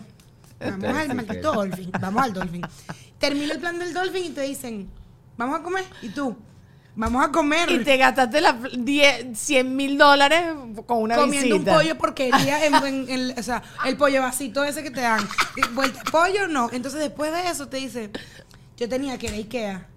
[0.62, 1.92] vamos al maldito Dolphin.
[2.00, 2.62] Vamos al Dolphin.
[3.20, 4.90] Termino el plan del Dolphin y te dicen,
[5.36, 5.84] vamos a comer.
[6.02, 6.38] Y tú,
[7.00, 7.70] Vamos a comer.
[7.72, 10.44] Y te gastaste la 10, 100 mil dólares
[10.88, 11.72] con una comiendo visita.
[11.74, 15.26] un pollo porquería en, en- en- o sea, el pollo vasito ese que te dan.
[15.74, 16.70] Vuelta- pollo no.
[16.72, 18.10] Entonces después de eso te dice,
[18.78, 19.88] yo tenía que ir a Ikea.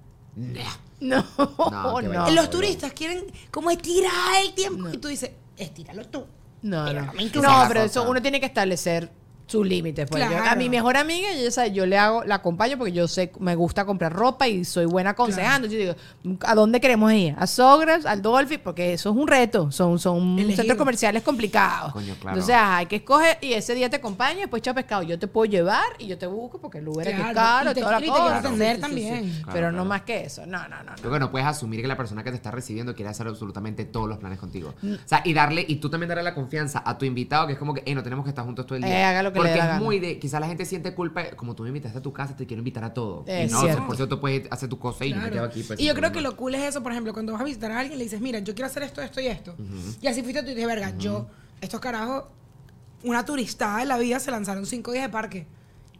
[1.01, 1.25] No,
[1.71, 2.31] No, no.
[2.31, 4.13] Los turistas quieren como estirar
[4.45, 4.91] el tiempo.
[4.93, 6.27] Y tú dices, estíralo tú.
[6.63, 6.85] no.
[6.85, 7.07] Pero
[7.43, 9.11] No, no pero eso uno tiene que establecer
[9.51, 10.09] sus límites.
[10.11, 10.29] Pues.
[10.29, 11.73] Yo- a mi mejor amiga, yo, ¿sabes?
[11.73, 15.11] yo le hago, la acompaño porque yo sé, me gusta comprar ropa y soy buena
[15.11, 15.67] aconsejando.
[15.69, 15.95] Yo digo,
[16.47, 17.35] ¿a dónde queremos ir?
[17.39, 18.07] ¿A Sogras?
[18.07, 18.61] ¿Al Dolphin?
[18.63, 19.71] Porque eso es un reto.
[19.73, 21.93] Son, son centros comerciales complicados.
[21.93, 22.37] Coño, claro.
[22.37, 25.03] Entonces, ajá, hay que escoger y ese día te acompaño y después chao pescado.
[25.03, 27.81] Yo te puedo llevar y yo te busco porque el aquí es caro y te-
[27.81, 28.39] toda la y te cosa.
[28.39, 29.31] atender también.
[29.43, 30.47] Claro, Pero no más que eso.
[30.47, 30.85] No, no, no.
[30.85, 30.93] no.
[30.97, 33.85] Creo que no puedes asumir que la persona que te está recibiendo quiere hacer absolutamente
[33.85, 34.75] todos los planes contigo.
[34.83, 37.59] O sea, y darle, y tú también darle la confianza a tu invitado, que es
[37.59, 39.01] como que, eh, no tenemos que estar juntos todo el día.
[39.01, 39.81] Eh, haga lo que le Porque es gana.
[39.81, 42.47] muy de, quizás la gente siente culpa, como tú me invitaste a tu casa, te
[42.47, 43.25] quiero invitar a todo.
[43.27, 43.87] Es y no, cierto.
[43.87, 45.35] por cierto, tú puedes hacer tu cosa y yo me Claro.
[45.35, 45.63] quedo aquí.
[45.63, 47.71] pues, y yo creo que lo cool es eso, por ejemplo, cuando vas a visitar
[47.73, 49.55] a alguien le dices, mira, yo quiero hacer esto, esto y esto.
[50.01, 51.27] Y así fuiste tú y dije, verga, yo,
[51.61, 52.25] estos carajos,
[53.03, 55.47] una turistada de la vida se lanzaron cinco días de parque.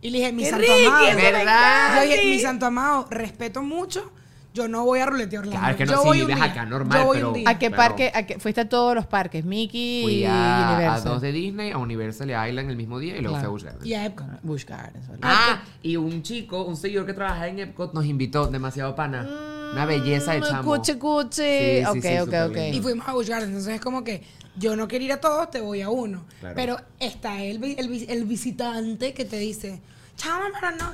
[0.03, 0.89] Y le dije, mi ¡Qué santo rico!
[0.89, 1.07] amado.
[1.17, 2.05] me ¿Verdad?
[2.05, 4.11] Yo dije, mi santo amado, respeto mucho,
[4.53, 5.59] yo no voy a ruletear Orlando.
[5.61, 7.49] Claro, es que no, yo si voy vives acá, normal, Yo voy pero- un día.
[7.51, 8.11] ¿A qué Pero- parque?
[8.15, 11.05] A qué, fuiste a todos los parques, Mickey Fui y a, a Universal.
[11.05, 13.41] dos de Disney, a Universal Island el mismo día y luego Claro.
[13.41, 13.87] fui a Busch Gardens.
[13.87, 14.27] Y a Epcot.
[14.43, 15.09] Busch Gardens.
[15.09, 15.21] ¿verdad?
[15.33, 19.29] Ah, y un chico, un seguidor que trabaja en Epcot nos invitó, demasiado pana.
[19.73, 20.75] Una belleza de Mm, chamo.
[20.77, 21.85] Cuche, cuche.
[21.85, 22.57] Sí, sí, ok, sí, ok, ok.
[22.57, 22.77] lindo.
[22.77, 24.25] Y fuimos a Busch Gardens, entonces es como que
[24.57, 26.25] yo no quiero ir a todos, te voy a uno.
[26.41, 26.57] Claro.
[26.57, 29.81] Pero está el, el, el visitante que te dice,
[30.17, 30.91] chama, pero no.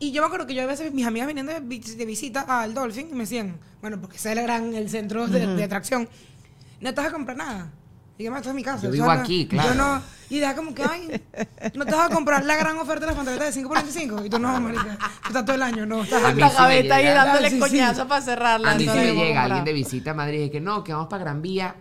[0.00, 2.40] Y yo me acuerdo que yo a veces mis amigas viniendo de, vi- de visita
[2.40, 5.62] al Dolphin y me decían, bueno, porque ese es el gran, el centro de, de
[5.62, 6.08] atracción,
[6.80, 7.70] no te vas a comprar nada.
[8.16, 8.82] Y yo, "Ma, esto es mi casa.
[8.82, 9.68] Yo o vivo sea, aquí, claro.
[9.70, 11.22] Yo no, y deja como que, ay,
[11.74, 14.24] no te vas a comprar la gran oferta de las pantaletas de 5 por 25.
[14.26, 16.02] Y tú no, marica, tú estás todo el año, no.
[16.02, 18.70] Estás A mí La gaveta ahí dándole Sí, para cerrarla.
[18.72, 20.82] A mí sí no la me llega alguien de visita a Madrid y que no,
[20.84, 21.74] que vamos para Gran Vía.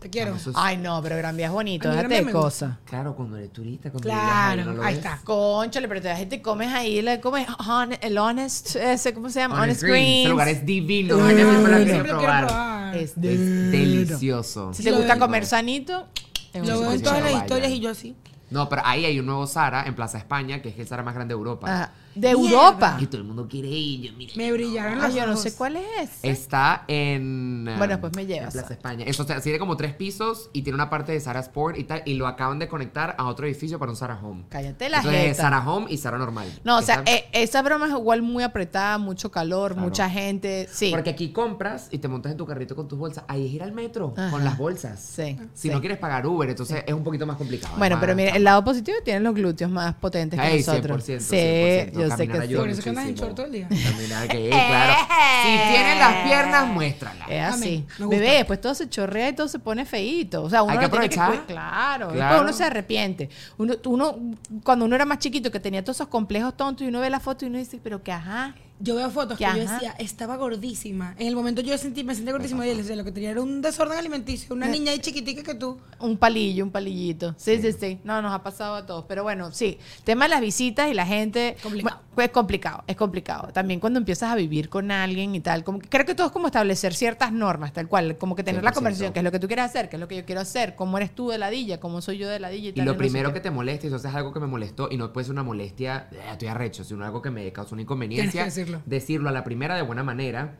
[0.00, 0.34] Te quiero.
[0.36, 1.88] Eso es- Ay, no, pero Gran Vía es bonito.
[1.88, 2.74] A mí Gran Déjate Vía de cosas.
[2.84, 5.04] Claro, cuando eres turista, cuando Claro, vives ahí, no lo ahí ves.
[5.04, 5.20] está.
[5.24, 9.30] Conchale, pero te vas y te comes ahí, le comes hon- el honest, ese, ¿cómo
[9.30, 9.54] se llama?
[9.62, 10.20] Honest Honest, Greens.
[10.20, 11.16] Ese lugar es divino.
[11.16, 12.46] Ay, Ay, siempre la yo quiero siempre lo quiero probar.
[12.46, 12.96] probar.
[12.96, 14.72] Es Es delicioso.
[14.74, 15.20] Si te Lo gusta veo.
[15.26, 16.06] comer sanito,
[16.52, 17.44] es un Lo veo en sitio todas las vaya.
[17.44, 18.16] historias y yo así.
[18.50, 21.14] No, pero ahí hay un nuevo Zara en Plaza España, que es el Zara más
[21.14, 21.66] grande de Europa.
[21.72, 21.92] Ajá.
[22.16, 22.30] De.
[22.30, 22.96] Europa.
[23.00, 24.10] Y todo el mundo quiere ir.
[24.10, 26.10] Yo, mira, Me brillaron Ay, los yo no sé cuál es.
[26.22, 27.68] Está en.
[27.78, 28.54] Bueno, um, pues me llevas.
[28.54, 29.04] En Plaza España.
[29.06, 31.84] Eso o sea, tiene como tres pisos y tiene una parte de Zara Sport y
[31.84, 32.02] tal.
[32.06, 34.44] Y lo acaban de conectar a otro edificio para un Zara Home.
[34.48, 35.34] Cállate la jeta.
[35.42, 36.46] Zara Home y Zara normal.
[36.64, 39.88] No, o sea, Está- eh, esa broma es igual muy apretada, mucho calor, Claro.
[39.88, 40.68] mucha gente.
[40.72, 40.90] Sí.
[40.90, 43.24] Porque aquí compras y te montas en tu carrito con tus bolsas.
[43.28, 44.30] Ahí es ir al metro Ajá.
[44.30, 45.00] con las bolsas.
[45.00, 45.70] Sí, Si sí.
[45.70, 47.74] no quieres pagar Uber, entonces es un poquito más complicado.
[47.78, 51.04] Bueno, pero mira, el lado positivo tiene los glúteos más potentes que nosotros.
[51.04, 51.92] 100%, sí, 100%.
[52.00, 52.62] yo sé Caminar que ayuda sí.
[52.64, 53.68] Por eso que andas en short todo el día.
[53.68, 54.94] Caminar que, claro.
[55.42, 57.28] Si tienes las piernas, muéstralas.
[57.30, 57.84] Es así.
[57.98, 60.42] Bebé, después todo se chorrea y todo se pone feíto.
[60.42, 61.40] O sea, uno Hay que tiene aprovechar.
[61.40, 62.08] cu- claro.
[62.08, 62.12] Claro.
[62.14, 63.30] Después uno se arrepiente.
[63.58, 64.18] Uno, uno,
[64.64, 67.20] cuando uno era más chiquito, que tenía todos esos complejos tontos y uno ve la
[67.20, 68.54] foto y uno dice, pero que ajá.
[68.78, 71.14] Yo veo fotos que Que yo decía, estaba gordísima.
[71.18, 73.40] En el momento yo sentí, me sentí gordísima y él decía, lo que tenía era
[73.40, 74.54] un desorden alimenticio.
[74.54, 75.78] Una niña ahí chiquitica que tú.
[75.98, 77.34] Un palillo, un palillito.
[77.38, 77.98] Sí, sí, sí.
[78.04, 79.04] No, nos ha pasado a todos.
[79.08, 79.78] Pero bueno, sí.
[80.04, 81.56] Tema de las visitas y la gente.
[81.62, 81.96] Complicado.
[81.96, 83.48] Bueno, es complicado, es complicado.
[83.52, 85.64] También cuando empiezas a vivir con alguien y tal.
[85.64, 88.16] Como que, creo que todo es como establecer ciertas normas, tal cual.
[88.18, 88.74] Como que tener la 100%.
[88.74, 90.74] conversación, qué es lo que tú quieres hacer, qué es lo que yo quiero hacer,
[90.74, 92.84] cómo eres tú de ladilla, cómo soy yo de ladilla y Y tal.
[92.86, 95.24] lo primero que te molesta, y eso es algo que me molestó, y no puede
[95.24, 98.44] ser una molestia, "Eh, estoy arrecho, sino algo que me causó una inconveniencia.
[98.44, 98.82] Decirlo.
[98.86, 100.54] Decirlo a la primera de buena manera,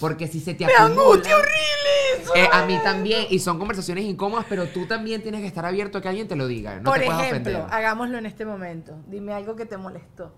[0.00, 1.02] porque si se te ¡Me acumula...
[1.02, 2.40] angustia horrible!
[2.42, 5.98] Eh, a mí también, y son conversaciones incómodas, pero tú también tienes que estar abierto
[5.98, 6.76] a que alguien te lo diga.
[6.76, 7.74] No Por te ejemplo, ofender.
[7.74, 8.96] hagámoslo en este momento.
[9.08, 10.32] Dime algo que te molestó.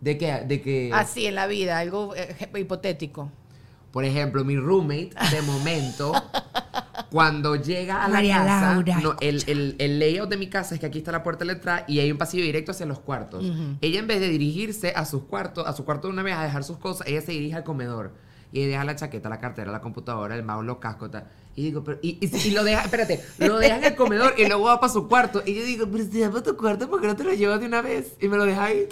[0.00, 3.30] De que, de que Así en la vida, algo eh, hipotético.
[3.92, 6.12] por ejemplo, mi roommate, de momento,
[7.10, 10.74] cuando llega a la María casa, Laura, no, el, el- el layout de mi casa
[10.74, 12.84] es que aquí está la puerta de la entrada y hay un pasillo directo hacia
[12.86, 13.44] los cuartos.
[13.80, 16.42] Ella en vez de dirigirse a sus cuartos, a su cuarto de una vez a
[16.44, 18.12] dejar sus cosas, ella se dirige al comedor.
[18.52, 21.24] Y deja la chaqueta, la cartera, la computadora, el mouse, los cascos, tal.
[21.56, 24.46] Y digo, pero, y, y- y lo deja, espérate, lo deja en el comedor y
[24.46, 25.42] luego va para su cuarto.
[25.44, 27.60] Y yo digo, pero si vas para tu cuarto, ¿por qué no te lo llevas
[27.60, 28.14] de una vez?
[28.20, 28.86] Y me lo deja ahí.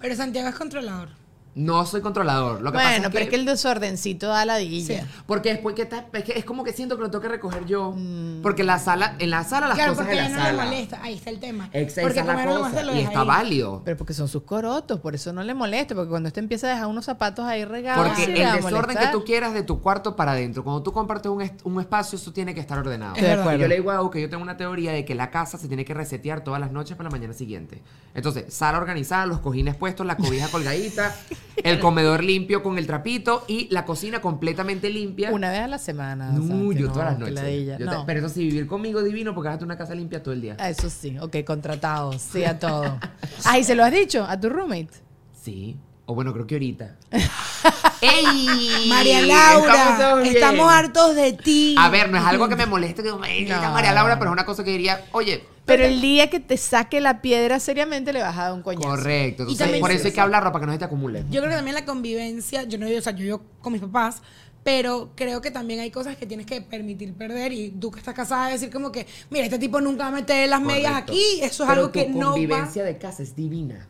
[0.00, 1.23] Pero Santiago es controlador.
[1.56, 2.62] No soy controlador.
[2.62, 5.02] Lo que pasa Bueno, es pero es que el desordencito da ladilla.
[5.02, 5.06] Sí.
[5.26, 7.64] Porque después que está, es, que es como que siento que lo tengo que recoger
[7.64, 7.94] yo.
[8.42, 10.58] Porque la sala, en la sala las claro, cosas porque en a la ella no
[10.62, 10.98] le molesta.
[11.02, 11.70] Ahí está el tema.
[11.72, 12.82] Esa, porque esa es la cosa.
[12.82, 13.26] lo Y está ahí.
[13.26, 13.82] válido.
[13.84, 16.70] Pero porque son sus corotos, por eso no le molesta, porque cuando usted empieza a
[16.70, 20.16] dejar unos zapatos ahí regados, Porque sí el desorden que tú quieras de tu cuarto
[20.16, 23.14] para adentro, cuando tú compartes un, est- un espacio, eso tiene que estar ordenado.
[23.16, 23.60] Y acuerdo.
[23.60, 25.84] yo le digo a que yo tengo una teoría de que la casa se tiene
[25.84, 27.80] que resetear todas las noches para la mañana siguiente.
[28.12, 31.14] Entonces, sala organizada, los cojines puestos, la cobija colgadita,
[31.56, 35.32] el comedor limpio con el trapito y la cocina completamente limpia.
[35.32, 36.30] Una vez a la semana.
[36.32, 37.34] No, yo todas las noches.
[37.78, 37.86] te-.
[38.06, 40.54] Pero eso sí, vivir conmigo divino porque hazte una casa limpia todo el día.
[40.56, 42.98] Eso sí, ok, contratado, sí a todo.
[43.46, 44.90] Ah, ¿y se lo has dicho a tu roommate?
[45.32, 45.76] Sí.
[46.06, 46.96] O bueno, creo que ahorita.
[48.08, 48.86] ¡Ey!
[48.88, 51.74] María Laura, estamos hartos de ti.
[51.78, 53.72] A ver, no es algo que me moleste que me diga No.
[53.72, 57.00] María Laura, pero es una cosa que diría, oye, Pero el día que te saque
[57.00, 58.86] la piedra seriamente le vas a dar un coñazo.
[58.88, 59.42] correcto.
[59.44, 61.24] Entonces, también por eso hay que hablarlo para que no se te acumule.
[61.30, 63.80] Yo creo que también la convivencia, yo no vivo, o sea, yo vivo con mis
[63.82, 64.20] papás,
[64.62, 68.14] pero creo que también hay cosas que tienes que permitir perder y tú que estás
[68.14, 71.64] casada decir como que, mira, este tipo nunca va a meter las medias aquí, eso
[71.64, 72.32] es Pero algo que no va.
[72.32, 73.88] convivencia de casa es divina.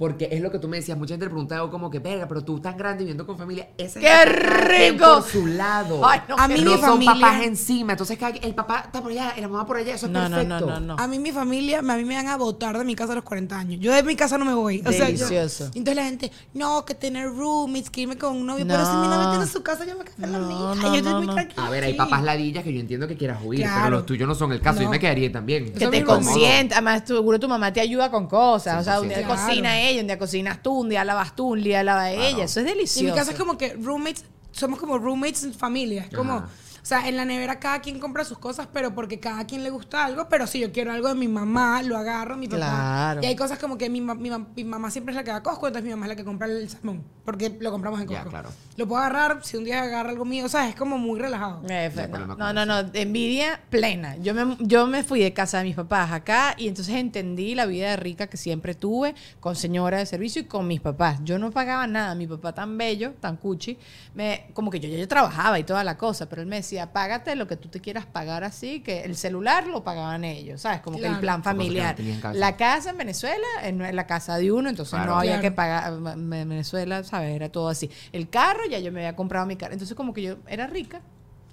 [0.00, 2.42] Porque es lo que tú me decías, mucha gente te preguntaba como que, verga, pero
[2.42, 5.04] tú tan grande viviendo con familia, ese ¡Qué rico!
[5.20, 6.00] por su lado.
[6.06, 9.12] Ay, no, A mí no mi son familia- papás encima, entonces el papá está por
[9.12, 10.66] allá y la mamá por allá, eso es No, no, perfecto.
[10.66, 10.96] no, no, no.
[10.98, 13.24] A mí mi familia, a mí me van a votar de mi casa a los
[13.24, 13.78] 40 años.
[13.78, 14.80] Yo de mi casa no me voy.
[14.86, 15.64] O sea, yo- Delicioso.
[15.66, 18.64] entonces la gente, no, que tener roommates, que irme con un novio.
[18.66, 18.86] Pero No.
[18.90, 20.56] si mi novio tiene su casa, yo me quedo en la No, mía.
[20.56, 21.34] no, yo estoy no, muy no.
[21.34, 21.66] tranquila.
[21.66, 23.90] A ver, hay papás ladillas que yo entiendo que quieras huir, pero Claro.
[23.98, 24.78] los tuyos no son el caso.
[24.78, 24.92] Yo No.
[24.92, 25.74] me quedaría también.
[25.74, 29.18] Que te consienta, además seguro tu mamá te ayuda con cosas, o sea, un día
[29.18, 29.46] 100%.
[29.46, 29.89] cocina.
[29.90, 32.66] Ella, un día cocinas tú, un día lavas tú, un día lava ella, eso es
[32.66, 33.00] Y delicioso.
[33.00, 36.06] en mi casa es como que roommates, somos como roommates en familia.
[36.10, 36.48] Es como, Ajá.
[36.82, 39.70] O sea, en la nevera cada quien compra sus cosas, pero porque cada quien le
[39.70, 40.28] gusta algo.
[40.28, 42.58] Pero si yo quiero algo de mi mamá, lo agarro, mi papá.
[42.58, 43.20] Claro.
[43.22, 45.30] Y hay cosas como que mi, ma- mi, ma- mi mamá siempre es la que
[45.30, 47.02] va a Costco, entonces mi mamá es la que compra el salmón.
[47.24, 48.30] Porque lo compramos en Ya, Costco.
[48.30, 48.50] claro.
[48.76, 50.46] Lo puedo agarrar si un día agarra algo mío.
[50.46, 51.62] O sea, es como muy relajado.
[51.68, 54.16] Eh, No no, no, con no, no, envidia plena.
[54.16, 57.66] Yo me, yo me fui de casa de mis papás acá y entonces entendí la
[57.66, 61.20] vida de rica que siempre tuve con señora de servicio y con mis papás.
[61.24, 62.14] Yo no pagaba nada.
[62.14, 63.78] Mi papá tan bello, tan cuchi,
[64.14, 66.69] me, como que yo, yo, yo trabajaba y toda la cosa, pero él me decía,
[66.92, 70.80] págate lo que tú te quieras pagar así, que el celular lo pagaban ellos, ¿sabes?
[70.80, 71.96] Como que el plan familiar.
[72.34, 75.12] La casa en Venezuela en la casa de uno, entonces Claro.
[75.12, 75.42] no había Claro.
[75.42, 75.92] que pagar.
[76.14, 77.34] En Venezuela, ¿sabes?
[77.34, 77.90] Era todo así.
[78.12, 79.72] El carro, ya yo me había comprado mi carro.
[79.72, 81.00] Entonces, como que yo era rica.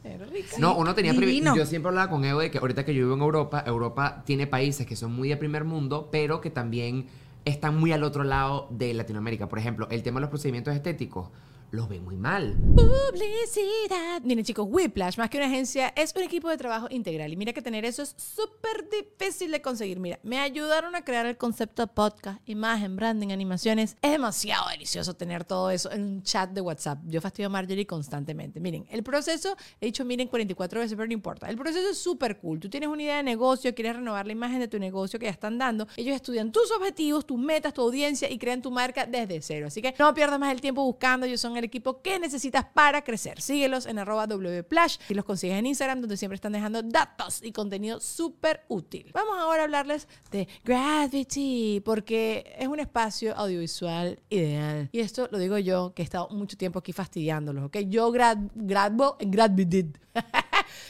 [0.04, 0.56] Era rica.
[0.58, 1.14] No, uno tenía.
[1.54, 4.48] Yo siempre hablaba con Evo de que ahorita que yo vivo en Europa, Europa tiene
[4.48, 7.08] países que son muy de primer mundo, pero que también
[7.46, 9.48] están muy al otro lado de Latinoamérica.
[9.50, 11.30] Por ejemplo, el tema de los procedimientos estéticos
[11.72, 12.56] los ven muy mal.
[12.76, 14.22] Publicidad.
[14.24, 17.32] Miren, chicos, Whiplash, más que una agencia, es un equipo de trabajo integral.
[17.34, 20.00] Y mira que tener eso es súper difícil de conseguir.
[20.00, 23.98] Mira, me ayudaron a crear el concepto de podcast, imagen, branding, animaciones.
[24.02, 27.00] Es demasiado delicioso tener todo eso en un chat de WhatsApp.
[27.06, 28.60] Yo fastidio a Marjorie constantemente.
[28.60, 31.50] Miren, el proceso, he dicho miren 44 veces, pero no importa.
[31.50, 32.60] El proceso es súper cool.
[32.60, 35.32] Tú tienes una idea de negocio, quieres renovar la imagen de tu negocio que ya
[35.32, 35.88] están dando.
[35.98, 39.68] Ellos estudian tus objetivos, tus metas, tu audiencia y crean tu marca desde cero.
[39.68, 41.26] Así que no pierdas más el tiempo buscando.
[41.26, 43.42] Ellos son el equipo que necesitas para crecer.
[43.42, 47.52] Síguelos en arroba wplash y los consigues en Instagram donde siempre están dejando datos y
[47.52, 49.12] contenido súper útil.
[49.14, 54.90] Vamos ahora a hablarles de Gravity porque es un espacio audiovisual ideal.
[54.92, 57.78] Y esto lo digo yo que he estado mucho tiempo aquí fastidiándolos, ¿ok?
[57.88, 59.92] Yo grad, grabo en Gravity.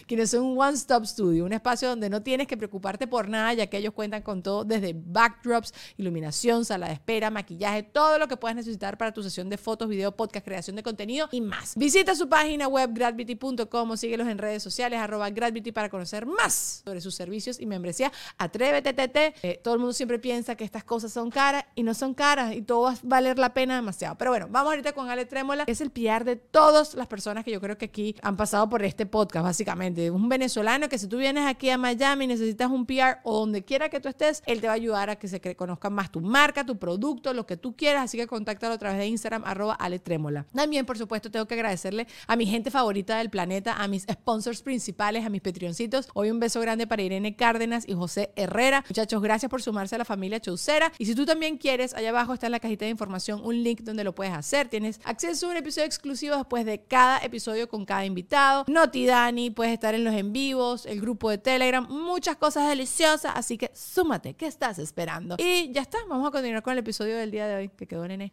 [0.07, 3.67] quienes son un one-stop studio, un espacio donde no tienes que preocuparte por nada, ya
[3.67, 8.37] que ellos cuentan con todo desde backdrops, iluminación, sala de espera, maquillaje, todo lo que
[8.37, 11.75] puedas necesitar para tu sesión de fotos, video, podcast, creación de contenido y más.
[11.75, 15.27] Visita su página web gravity.com síguelos en redes sociales arroba
[15.73, 18.11] para conocer más sobre sus servicios y membresía.
[18.37, 19.33] Atrévete, tete.
[19.41, 22.55] Eh, todo el mundo siempre piensa que estas cosas son caras y no son caras
[22.55, 24.17] y todo va a valer la pena demasiado.
[24.17, 27.43] Pero bueno, vamos ahorita con Ale Trémola, que es el PR de todas las personas
[27.43, 29.66] que yo creo que aquí han pasado por este podcast, básicamente.
[29.67, 33.65] Un venezolano que si tú vienes aquí a Miami y necesitas un PR o donde
[33.65, 36.21] quiera que tú estés, él te va a ayudar a que se conozcan más tu
[36.21, 38.05] marca, tu producto, lo que tú quieras.
[38.05, 40.45] Así que contáctalo a través de Instagram, arroba Ale Trémola.
[40.53, 44.61] También, por supuesto, tengo que agradecerle a mi gente favorita del planeta, a mis sponsors
[44.61, 46.07] principales, a mis Patreoncitos.
[46.13, 48.85] Hoy un beso grande para Irene Cárdenas y José Herrera.
[48.87, 50.91] Muchachos, gracias por sumarse a la familia Chaucera.
[50.97, 53.81] Y si tú también quieres, allá abajo está en la cajita de información un link
[53.81, 54.69] donde lo puedes hacer.
[54.69, 58.65] Tienes acceso a un episodio exclusivo después de cada episodio con cada invitado.
[58.67, 63.33] Noti Dani, puedes estar en los en vivos, el grupo de Telegram, muchas cosas deliciosas.
[63.35, 65.35] Así que súmate, ¿qué estás esperando?
[65.39, 68.07] Y ya está, vamos a continuar con el episodio del día de hoy que quedó
[68.07, 68.31] nene.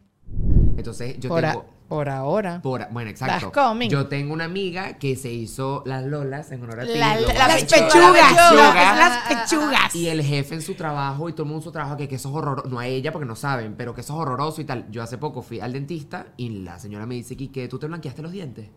[0.77, 1.65] Entonces, yo Por, a- tengo.
[1.87, 2.61] por ahora.
[2.61, 3.51] por- bueno, exacto.
[3.89, 6.89] Yo tengo una amiga que se hizo las lolas en honor a ti.
[6.97, 7.69] La- la- Las decir.
[7.85, 8.33] pechugas.
[8.33, 8.95] pechuga.
[8.95, 9.95] Las pechugas.
[9.95, 12.15] Y el jefe en su trabajo y todo el mundo en su trabajo que, que
[12.15, 14.65] eso es horroroso, no a ella porque no saben, pero que eso es horroroso y
[14.65, 14.85] tal.
[14.91, 18.21] Yo hace poco fui al dentista y la señora me dice que tú te blanqueaste
[18.21, 18.67] los dientes.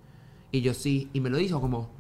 [0.53, 1.98] Y yo sí, y me lo dijo como...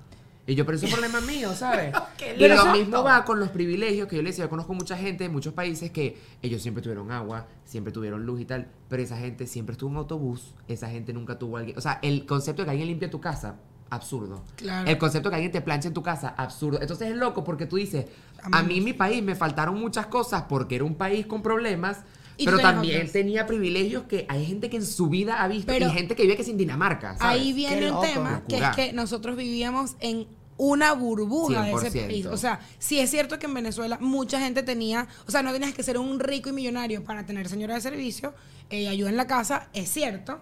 [0.48, 1.94] Y yo, pero eso es problema mío, ¿sabes?
[2.38, 5.24] y lo mismo va con los privilegios que yo le decía, yo conozco mucha gente
[5.24, 9.18] de muchos países que ellos siempre tuvieron agua, siempre tuvieron luz y tal, pero esa
[9.18, 12.66] gente siempre estuvo en autobús, esa gente nunca tuvo alguien, o sea, el concepto de
[12.66, 13.56] que alguien limpie tu casa,
[13.90, 14.42] absurdo.
[14.56, 14.88] Claro.
[14.88, 16.80] El concepto de que alguien te planche en tu casa, absurdo.
[16.80, 18.06] Entonces es loco porque tú dices,
[18.50, 22.04] a mí en mi país me faltaron muchas cosas porque era un país con problemas,
[22.40, 25.88] Y Pero también tenía privilegios que hay gente que en su vida ha visto Pero-
[25.88, 27.18] y gente que vive que es en Dinamarca.
[27.18, 27.40] ¿sabes?
[27.40, 28.02] Ahí viene loco.
[28.02, 32.06] tema que es que nosotros vivíamos en una burbuja de ese 100%.
[32.06, 32.26] país.
[32.26, 35.72] O sea, sí es cierto que en Venezuela mucha gente tenía, o sea, no tenías
[35.72, 38.34] que ser un rico y millonario para tener señora de servicio,
[38.68, 40.40] eh, ayuda en la casa, es cierto.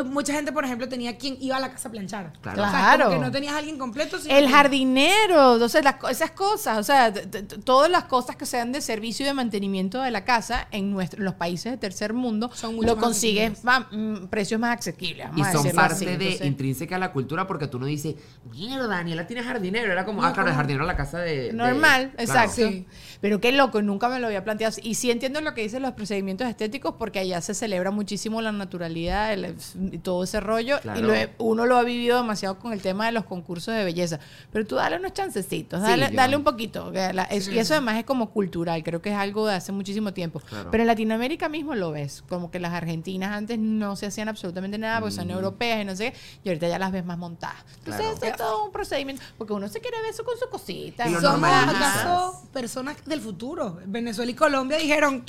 [0.00, 2.32] O mucha gente, por ejemplo, tenía quien iba a la casa a planchar.
[2.40, 2.62] Claro.
[2.62, 3.04] O sea, Claro.
[3.06, 4.18] como que no tenías a alguien completo.
[4.18, 7.12] sino El jardinero, entonces las esas cosas, o sea,
[7.64, 11.22] todas las cosas que sean de servicio y de mantenimiento de la casa en nuestro,
[11.22, 15.28] los países de tercer mundo Son lo más consigues más, mm, precios más asequibles.
[15.30, 16.04] vamos Y son parte así.
[16.06, 18.14] de Entonces, intrínseca a la cultura porque tú no dices,
[18.52, 19.90] mierda, Daniela tiene jardinero.
[19.92, 21.36] Era como, No, ah, claro, el jardinero a la casa de.
[21.48, 22.22] de- Normal, claro.
[22.22, 22.68] exacto.
[22.68, 22.86] Sí.
[23.20, 24.74] Pero qué loco, nunca me lo había planteado.
[24.82, 28.52] Y sí entiendo lo que dicen los procedimientos estéticos porque allá se celebra muchísimo la
[28.52, 29.56] naturalidad el-
[29.92, 30.78] y todo ese rollo.
[30.80, 30.98] Claro.
[31.00, 34.18] Y lo uno lo ha vivido demasiado con el tema de los concursos de belleza.
[34.52, 36.90] Pero tú dale unos chancecitos, Sí, dale, dale un poquito.
[36.92, 40.12] la- es- Y eso además es como cultural, creo que es algo de hace muchísimo
[40.12, 40.40] tiempo.
[40.40, 40.70] Claro.
[40.70, 44.78] Pero en Latinoamérica mismo lo ves, como que las argentinas antes no se hacían absolutamente
[44.78, 45.16] nada porque Mm.
[45.16, 47.56] son europeas y no sé qué, y ahorita ya las ves más montadas.
[47.78, 48.26] Entonces Claro.
[48.26, 51.04] es todo un procedimiento, porque uno se quiere ver eso con su cosita.
[51.20, 53.78] Somos acaso personas del futuro.
[53.86, 55.24] Venezuela y Colombia dijeron,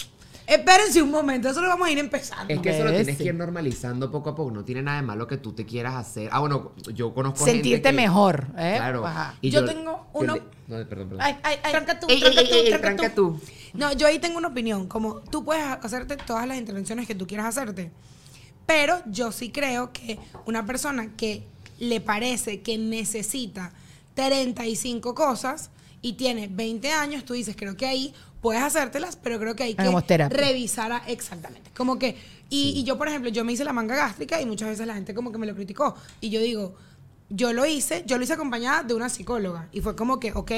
[0.45, 2.53] espérense un momento, eso lo vamos a ir empezando.
[2.53, 4.51] Es que eso lo tienes que ir normalizando poco a poco.
[4.51, 6.29] No tiene nada de malo que tú te quieras hacer.
[6.31, 8.73] Ah, bueno, yo conozco Sentirte gente que- mejor, ¿eh?
[8.77, 9.05] Claro.
[9.05, 9.35] Ajá.
[9.41, 11.19] Y Yo tengo uno- le- No, perdón, perdón.
[11.21, 11.71] Ay, ay, ay.
[11.71, 13.39] Tranca tú, Ey, tranca ey, tú, ey, ey, tranca tranca tú.
[13.39, 13.41] tú.
[13.73, 14.87] No, yo ahí tengo una opinión.
[14.87, 17.91] Como tú puedes hacerte todas las intervenciones que tú quieras hacerte.
[18.65, 21.43] Pero yo sí creo que una persona que
[21.79, 23.71] le parece que necesita
[24.13, 25.69] 35 cosas
[26.01, 29.75] y tiene 20 años, tú dices, creo que ahí puedes hacértelas, pero creo que hay
[29.75, 29.81] que
[30.29, 31.71] revisar a- exactamente.
[31.75, 32.15] Como que,
[32.49, 34.93] y, y yo, por ejemplo, yo me hice la manga gástrica y muchas veces la
[34.93, 35.95] gente como que me lo criticó.
[36.21, 36.75] Y yo digo,
[37.29, 39.67] yo lo hice, yo lo hice acompañada de una psicóloga.
[39.73, 40.51] Y fue como que, ok,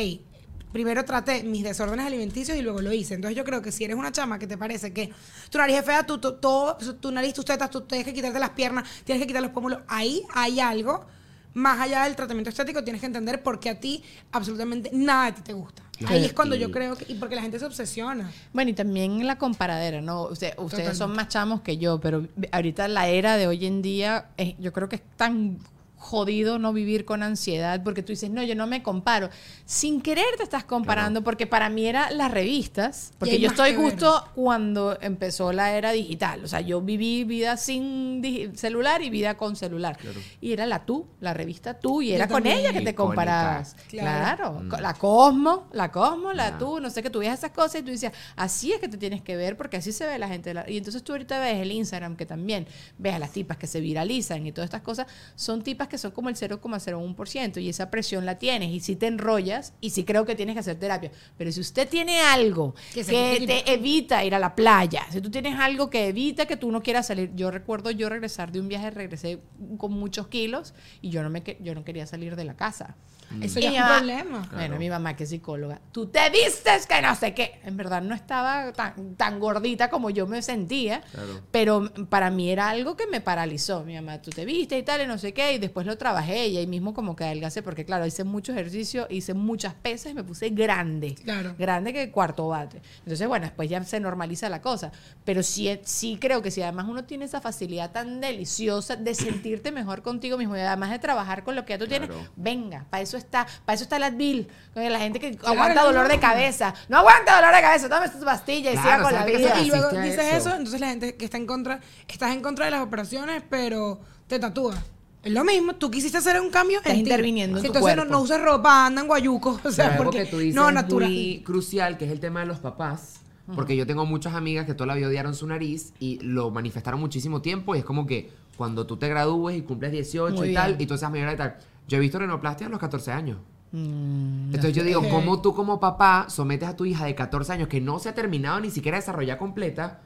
[0.71, 3.15] primero traté mis desórdenes alimenticios y luego lo hice.
[3.15, 5.11] Entonces yo creo que si eres una chama que te parece que
[5.49, 8.39] tu nariz es fea, tu, tu, todo, tu nariz, tus tetas, tú tienes que quitarte
[8.39, 11.07] las piernas, tienes que quitar los pómulos, ahí hay algo.
[11.53, 15.31] Más allá del tratamiento estético, tienes que entender por qué a ti absolutamente nada de
[15.33, 15.81] ti te gusta.
[16.07, 18.31] Ahí es cuando yo creo que, y porque la gente se obsesiona.
[18.53, 20.23] Bueno, y también la comparadera, ¿no?
[20.27, 24.27] Usted- ustedes son más chamos que yo, pero ahorita la era de hoy en día,
[24.37, 25.57] es- yo creo que es tan
[25.99, 29.29] jodido no vivir con ansiedad porque tú dices, no, yo no me comparo.
[29.65, 33.77] Sin querer te estás comparando porque para mí era las revistas, porque yo estoy que
[33.77, 33.91] ver.
[33.91, 36.43] justo cuando empezó la era digital.
[36.43, 38.23] O sea, yo viví vida sin
[38.55, 39.97] celular y vida con celular.
[40.39, 42.59] Y era la tú, la revista tú, y Yo era con también.
[42.59, 43.75] ella que te comparabas.
[43.89, 44.63] Claro.
[44.79, 47.91] La Cosmo, la Cosmo, la tú, no sé qué, tú veías esas cosas y tú
[47.91, 50.53] decías, así es que te tienes que ver porque así se ve la gente.
[50.69, 52.65] Y entonces tú ahorita ves el Instagram que también
[52.97, 56.11] ves a las tipas que se viralizan y todas estas cosas, son tipas que son
[56.11, 60.25] como el 0,01% y esa presión la tienes y si te enrollas y sí creo
[60.25, 61.11] que tienes que hacer terapia.
[61.37, 65.29] Pero si usted tiene algo Que que, te evita ir a la playa, si tú
[65.29, 68.67] tienes algo que evita que tú no quieras salir, yo recuerdo yo regresar de un
[68.67, 69.39] viaje, regresé
[69.77, 72.95] con muchos kilos y yo no, me, yo no quería salir de la casa.
[73.41, 74.49] Eso Y ya es un problema.
[74.53, 77.59] Bueno, mi mamá que es psicóloga, tú te vistes que no sé qué.
[77.63, 81.41] En verdad no estaba tan, tan gordita como yo me sentía, Claro.
[81.51, 83.83] pero para mí era algo que me paralizó.
[83.83, 86.47] Mi mamá, tú te viste y tal, y no sé qué, y después lo trabajé
[86.47, 90.15] y ahí mismo como que adelgacé, porque claro, hice mucho ejercicio, hice muchas pesas y
[90.15, 91.15] me puse grande.
[91.15, 91.55] Claro.
[91.57, 92.81] Grande que cuarto bate.
[92.99, 94.91] Entonces, bueno, después ya se normaliza la cosa.
[95.23, 99.71] Pero sí, sí creo que si además uno tiene esa facilidad tan deliciosa de sentirte
[99.71, 103.01] mejor contigo mismo y además de trabajar con lo que ya tú tienes, venga, para
[103.03, 104.47] eso está, para eso está el Advil.
[104.73, 106.09] Con La gente que Claro, aguanta no, dolor no.
[106.09, 106.73] de cabeza.
[106.89, 109.25] No aguanta dolor de cabeza, tome tu pastilla y Claro, siga con o sea, la
[109.25, 109.61] vida.
[109.61, 110.37] Y luego dices eso.
[110.37, 110.49] eso.
[110.55, 114.39] entonces la gente que está en contra, estás en contra de las operaciones, pero te
[114.39, 114.77] tatúas.
[115.21, 118.03] Es lo mismo, tú quisiste hacer un cambio Estás en interviniendo en tu Entonces no,
[118.03, 118.11] cuerpo.
[118.13, 121.09] no uses ropa, andan guayucos, o sea, porque que tú dices no es natural.
[121.09, 123.15] muy crucial, que es el tema de los papás.
[123.55, 126.99] Porque yo tengo muchas amigas que toda la vida odiaron su nariz y lo manifestaron
[126.99, 127.75] muchísimo tiempo.
[127.75, 130.81] Y es como que cuando tú te gradúes y cumples 18 Muy y tal, bien.
[130.81, 131.57] y tú seas mayor y tal.
[131.89, 133.39] Yo he visto renoplastia a los 14 años.
[133.71, 135.01] Mm, Entonces yo digo.
[135.09, 138.15] ¿cómo tú como papá sometes a tu hija de 14 años que no se ha
[138.15, 140.01] terminado ni siquiera de desarrollar completa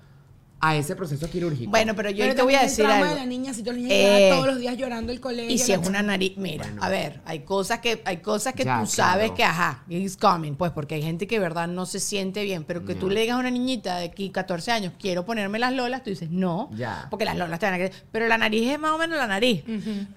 [0.66, 1.70] a ese proceso quirúrgico?
[1.70, 3.14] Bueno, pero yo Pero te voy a el decir trauma algo.
[3.16, 5.52] de la niña, si tú la niña Eh, llega todos los días llorando el colegio.
[5.54, 6.84] Y si es una nariz, mira, Bueno.
[6.84, 9.36] a ver, hay cosas que hay cosas que Ya, tú sabes claro.
[9.36, 12.64] que ajá, it's coming, pues porque hay gente que de verdad no se siente bien,
[12.64, 15.74] pero que tú le digas a una niñita de aquí 14 años, quiero ponerme las
[15.74, 17.08] lolas, tú dices, "No", Ya.
[17.10, 19.28] porque las lolas te van a querer, pero la nariz es más o menos la
[19.28, 19.64] nariz.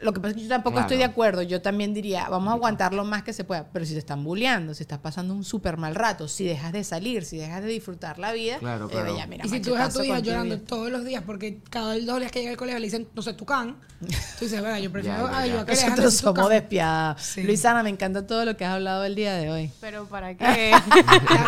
[0.01, 0.86] Lo que pasa es que yo tampoco Claro.
[0.86, 3.84] estoy de acuerdo, yo también diría, vamos a aguantar lo más que se pueda, pero
[3.84, 7.24] si te están bulleando, si estás pasando un súper mal rato, si dejas de salir,
[7.24, 9.16] si dejas de disfrutar la vida, Claro, eh, claro.
[9.16, 11.99] ya, mira, Y si tú ves a tu hija llorando todos los días porque cada
[11.99, 13.76] dos días que llega al colegio le dicen, no sé, tucán.
[14.01, 15.64] Tú dices, verdad, yo prefiero Ya, ya, ay, ya.
[15.64, 17.22] Nosotros somos despiadados.
[17.22, 17.43] Sí.
[17.43, 19.70] Luisana, me encanta todo lo que has hablado el día de hoy.
[19.80, 20.72] Pero ¿para qué?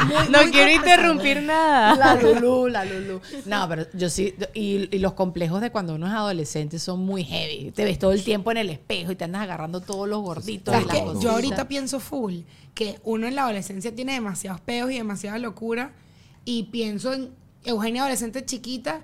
[0.07, 1.95] muy- no muy quiero interrumpir nada.
[1.97, 3.21] La Lulu, la Lulu.
[3.47, 7.25] No, pero yo sí, y, y los complejos de cuando uno es adolescente son muy
[7.25, 7.71] heavy.
[7.73, 10.73] Te ves todo el tiempo en el espejo y te andas agarrando todos los gorditos.
[10.73, 11.03] ¿Sabes y las qué?
[11.05, 11.23] cositas.
[11.23, 12.41] Yo ahorita pienso full
[12.75, 15.93] que uno en la adolescencia tiene demasiados peos y demasiada locura
[16.45, 17.31] y pienso en
[17.69, 19.01] Eugenia adolescente chiquita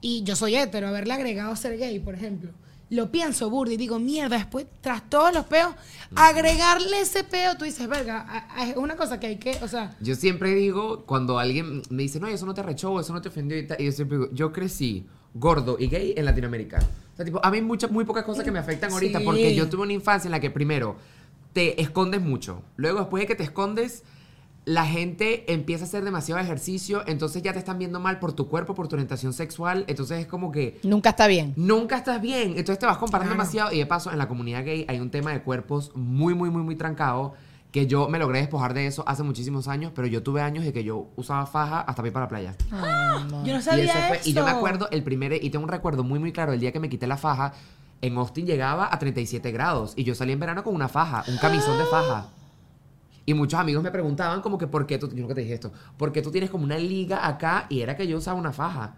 [0.00, 2.50] y yo soy hétero, haberle agregado ser gay, por ejemplo.
[2.90, 5.74] Lo pienso burdi y digo, mierda, después, tras todos los peos,
[6.14, 10.14] agregarle ese peo, tú dices, verga, es una cosa que hay que, o sea, Yo
[10.14, 13.58] siempre digo, cuando alguien me dice, no, eso no te rechó, eso no te ofendió
[13.58, 16.78] y tal, y yo siempre digo, yo crecí gordo y gay en Latinoamérica.
[17.12, 19.24] O sea, tipo, a mí muchas, muy pocas cosas que me afectan ahorita Sí.
[19.24, 20.96] porque yo tuve una infancia en la que primero
[21.52, 22.62] te escondes mucho.
[22.76, 24.02] Luego, después de que te escondes,
[24.66, 28.48] la gente empieza a hacer demasiado ejercicio, entonces ya te están viendo mal por tu
[28.48, 31.52] cuerpo, por tu orientación sexual, entonces es como que Nunca está bien.
[31.56, 32.50] nunca estás bien.
[32.56, 33.42] Entonces te vas comparando Claro.
[33.42, 33.72] demasiado.
[33.72, 36.62] Y de paso, en la comunidad gay hay un tema de cuerpos muy, muy, muy,
[36.62, 37.34] muy trancado.
[37.72, 39.90] Que yo me logré despojar de eso hace muchísimos años.
[39.96, 42.54] Pero yo tuve años de que yo usaba faja hasta para ir para la playa.
[43.44, 44.08] yo no Y, sabía eso eso.
[44.08, 45.32] fue- y yo me acuerdo el primer.
[45.44, 46.52] Y tengo un recuerdo muy, muy claro.
[46.52, 47.52] El día que me quité la faja.
[48.00, 49.92] En Austin llegaba a 37 grados.
[49.96, 51.24] Y yo salí en verano con una faja.
[51.26, 52.28] Un camisón de faja.
[53.26, 55.72] Y muchos amigos me preguntaban como que por qué tú, yo nunca te dije esto,
[55.96, 58.96] porque tú tienes como una liga acá y era que yo usaba una faja.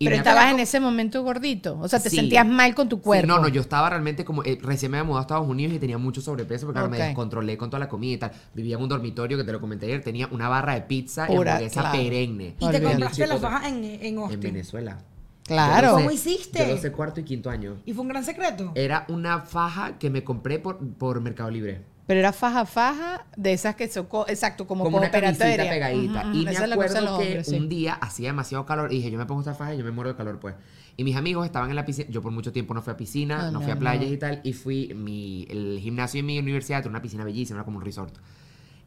[0.00, 1.76] Y Pero estabas acuerdo- en ese momento gordito.
[1.80, 2.16] O sea, te Sí.
[2.16, 3.26] sentías mal con tu Sí, cuerpo.
[3.26, 4.44] no, no, yo estaba realmente como.
[4.44, 6.98] eh, recién me había mudado a Estados Unidos y tenía mucho sobrepeso porque claro, Ok.
[6.98, 8.30] me descontrolé con toda la comida y tal.
[8.54, 10.02] Vivía en un dormitorio que te lo comenté ayer.
[10.04, 11.98] Tenía una barra de pizza y Pura, hamburguesa claro.
[11.98, 12.54] perenne.
[12.60, 14.40] Y te compraste la Chicos, faja en, en En.
[14.40, 14.98] Venezuela.
[15.42, 15.88] Claro.
[15.88, 16.60] Yo ¿Cómo hiciste?
[16.68, 17.78] Yo no sé cuarto y quinto año.
[17.84, 18.70] Y fue un gran secreto.
[18.76, 21.82] Era una faja que me compré por, por Mercado Libre.
[22.08, 26.26] Pero era faja, faja, de esas que son, exacto, como, Como una camisita pegadita.
[26.26, 27.56] Ujú, Y me acuerdo que hombres, sí.
[27.56, 29.90] un día hacía demasiado calor y dije, yo me pongo esta faja y yo me
[29.90, 30.54] muero de calor, pues.
[30.96, 32.08] Y mis amigos estaban en la piscina.
[32.08, 34.40] Yo por mucho tiempo no fui a piscina, Ah, no fui a playas y tal.
[34.42, 37.84] Y fui, mi, el gimnasio en mi universidad era una piscina bellísima, era como un
[37.84, 38.16] resort.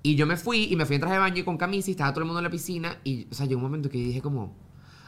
[0.02, 1.92] Y yo me fui y me fui en traje de baño y con camisa y
[1.92, 2.98] estaba todo el mundo en la piscina.
[3.04, 4.56] Y, o sea, llegó un momento que dije como,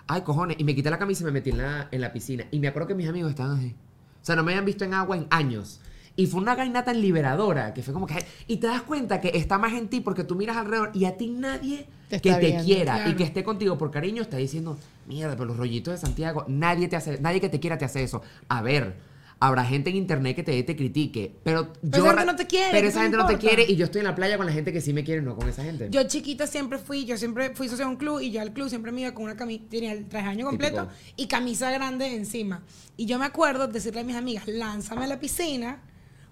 [0.06, 0.58] ay, cojones.
[0.60, 2.46] Y me quité la camisa y me metí en la, en la piscina.
[2.52, 3.76] Y me acuerdo que mis amigos estaban así.
[4.22, 5.82] O sea, no me habían visto en agua en años.
[6.16, 8.24] Y fue una gaina tan liberadora que fue como que...
[8.48, 11.18] Y te das cuenta que está más en ti porque tú miras alrededor y a
[11.18, 12.64] ti nadie Te que te viendo.
[12.64, 13.18] quiera y Claro.
[13.18, 16.96] que esté contigo por cariño está diciendo, mierda, pero los rollitos de Santiago, nadie te
[16.96, 18.22] hace, nadie que te quiera te hace eso.
[18.48, 18.94] A ver,
[19.40, 22.04] habrá gente en internet que te, te critique, pero, Pero yo...
[22.06, 23.56] esa gente no te quiere, Pero ¿qué esa te gente no te importa?
[23.56, 25.36] quiere y yo estoy en la playa con la gente que sí me quiere, no
[25.36, 25.88] con esa gente.
[25.90, 28.70] Yo chiquita siempre fui, yo siempre fui socia de un club y yo al club
[28.70, 31.14] siempre me iba con una camisa, tenía el traje completo Típico.
[31.18, 32.62] y camisa grande encima.
[32.98, 35.82] Y yo me acuerdo decirle a mis amigas, lánzame a la piscina,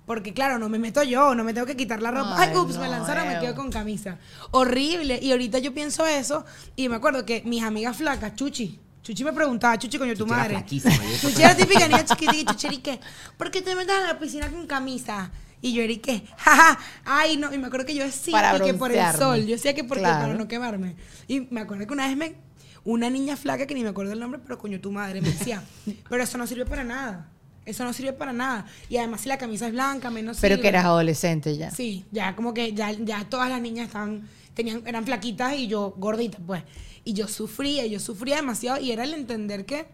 [0.06, 2.36] porque claro, no me meto yo, no me tengo que quitar la ropa.
[2.38, 4.18] Ay, Ay, ups, no, me lanzaron, me quedo con camisa.
[4.52, 5.20] Horrible.
[5.22, 6.46] Y ahorita yo pienso eso
[6.76, 10.32] y me acuerdo que mis amigas flacas, Chuchi, Chuchi me preguntaba, Chuchi, coño, tu Chuchi
[10.32, 10.66] madre.
[10.66, 13.00] Chuchi era típica niña chiquitita y Chuchi era y que,
[13.38, 15.32] ¿por qué te metes a la piscina con camisa?
[15.64, 17.54] Y yo era y que, jaja, ay, no.
[17.54, 19.42] Y me acuerdo que yo decía Para que por el sol.
[19.42, 20.22] Yo decía que porque Claro.
[20.22, 20.96] para no quemarme.
[21.28, 22.36] Y me acuerdo que una vez me,
[22.84, 25.64] una niña flaca que ni me acuerdo el nombre, pero coño, tu madre me decía,
[26.10, 27.30] pero eso no sirve para nada.
[27.66, 28.66] Eso no sirve para nada.
[28.90, 30.62] Y además si la camisa es blanca, menos Pero sirve.
[30.64, 31.72] que eras adolescente ya.
[31.72, 35.94] Sí, ya como que ya, ya todas las niñas estaban, tenían, eran flaquitas y yo
[35.98, 36.64] gordita, pues.
[37.04, 39.86] Y yo sufría, yo sufría demasiado y era el entender que,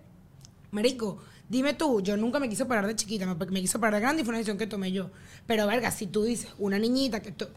[0.72, 4.00] marico, dime tú, yo nunca me quise parar de chiquita, me, me quise parar de
[4.02, 5.12] grande y fue una decisión que tomé yo.
[5.46, 7.48] Pero, verga, si tú dices, una niñita que tú-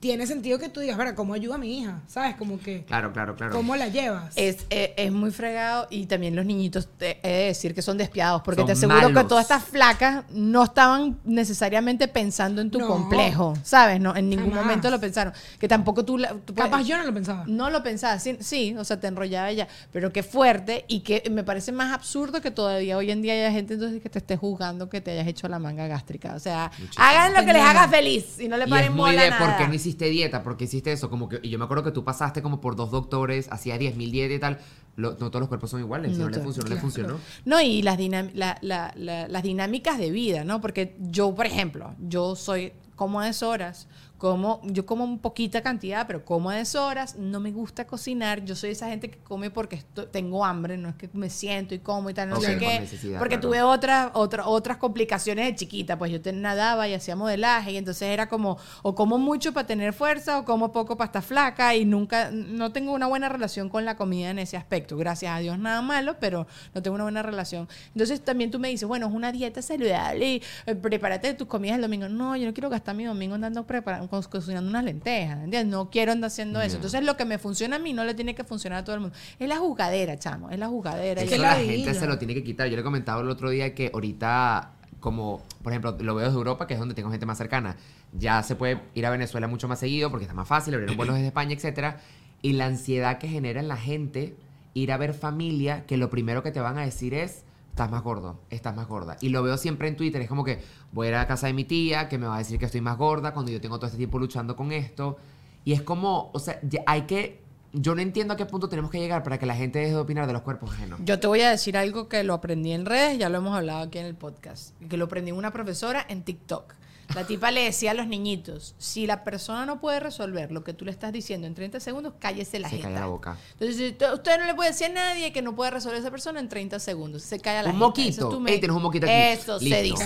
[0.00, 2.02] tiene sentido que tú digas, verga, ¿cómo ayuda a mi hija?
[2.06, 2.36] ¿Sabes?
[2.36, 3.52] Como que, Claro, claro, claro.
[3.52, 4.32] ¿cómo la llevas?
[4.36, 7.98] Es, eh, es muy fregado y también los niñitos, te- he de decir que son
[7.98, 12.78] despiadados, porque Son te aseguro que todas estas flacas no estaban necesariamente pensando en tu
[12.78, 12.86] No.
[12.86, 14.00] complejo, ¿sabes?
[14.00, 14.64] No, en ningún Jamás.
[14.66, 15.32] momento lo pensaron.
[15.58, 16.16] Que tampoco tú...
[16.18, 17.44] la- tú puedes- Capaz yo no lo pensaba.
[17.48, 21.24] No lo pensaba, sí, sí, o sea, te enrollaba ella, pero qué fuerte y que
[21.30, 24.36] me parece más absurdo que todavía hoy en día haya gente entonces que te esté
[24.36, 26.34] juzgando que te hayas hecho la manga gástrica.
[26.36, 29.10] O sea, hagan lo que les haga feliz y no le Y es paren muy
[29.10, 29.58] bola a de, ¿por nada.
[29.58, 30.42] no hiciste dieta?
[30.42, 31.10] ¿Por qué hiciste eso?
[31.10, 34.10] Como que, y yo me acuerdo que tú pasaste como por dos doctores, hacías 10.000
[34.10, 34.58] dietas y tal.
[34.96, 36.16] Lo- no todos los cuerpos son iguales.
[36.18, 36.80] No no, le funcionó, le claro.
[36.80, 37.16] funcionó.
[37.44, 37.98] No, y las,
[38.34, 40.60] la- la- la- las dinámicas de vida, ¿no?
[40.60, 43.86] Porque yo, por ejemplo, yo soy como a deshoras,
[44.18, 48.56] como, yo como un poquita cantidad, pero como a deshoras, no me gusta cocinar, yo
[48.56, 51.78] soy esa gente que come porque esto- tengo hambre, no es que me siento y
[51.78, 52.80] como y tal, no sé qué,
[53.18, 53.40] porque claro.
[53.48, 57.76] tuve otras, otras, otras complicaciones de chiquita, pues yo te nadaba y hacía modelaje y
[57.76, 61.76] entonces era como, o como mucho para tener fuerza o como poco para estar flaca
[61.76, 65.38] y nunca, no tengo una buena relación con la comida en ese aspecto, gracias a
[65.38, 67.68] Dios nada malo, pero no tengo una buena relación.
[67.94, 71.76] Entonces también tú me dices, bueno, es una dieta saludable y eh, prepárate tus comidas
[71.76, 72.08] el domingo.
[72.08, 75.66] No, yo no quiero gastar mi domingo andando prepara- co- cocinando unas lentejas, ¿entiendes?
[75.66, 76.76] No quiero andar haciendo eso.
[76.76, 79.02] Entonces, lo que me funciona a mí no le tiene que funcionar a todo el
[79.02, 79.16] mundo.
[79.38, 81.22] Es la jugadera, chamo, es la jugadera.
[81.22, 82.68] Eso la gente se lo tiene que quitar.
[82.68, 86.66] Yo le comentaba el otro día que ahorita, como por ejemplo, lo veo desde Europa,
[86.66, 87.76] que es donde tengo gente más cercana.
[88.12, 91.14] Ya se puede ir a Venezuela mucho más seguido porque está más fácil, abrieron vuelos
[91.14, 92.00] desde España, etcétera.
[92.40, 94.36] Y la ansiedad que genera en la gente
[94.74, 97.44] ir a ver familia, que lo primero que te van a decir es.
[97.78, 99.16] Estás más gordo, estás más gorda.
[99.20, 100.20] Y lo veo siempre en Twitter.
[100.20, 100.58] Es como que
[100.90, 102.64] voy a ir a la casa de mi tía, que me va a decir que
[102.64, 105.16] estoy más gorda cuando yo tengo todo este tiempo luchando con esto.
[105.64, 107.40] Y es como, o sea, hay que.
[107.72, 109.98] Yo no entiendo a qué punto tenemos que llegar para que la gente deje de
[109.98, 110.98] opinar de los cuerpos ajenos.
[111.04, 113.84] Yo te voy a decir algo que lo aprendí en redes, ya lo hemos hablado
[113.84, 116.74] aquí en el podcast, que lo aprendí en una profesora en TikTok.
[117.14, 120.74] La tipa le decía a los niñitos, si la persona no puede resolver lo que
[120.74, 122.88] tú le estás diciendo en 30 segundos, cállese la Se jeta.
[122.88, 123.36] calla la boca.
[123.54, 126.10] Entonces, si usted- usted no le puede decir a nadie que no puede resolver esa
[126.10, 127.22] persona en 30 segundos.
[127.22, 127.86] Se calla la Un jeta.
[127.86, 128.28] moquito.
[128.28, 129.14] Eso Ey, tienes un moquito aquí.
[129.14, 130.04] Eso se dice.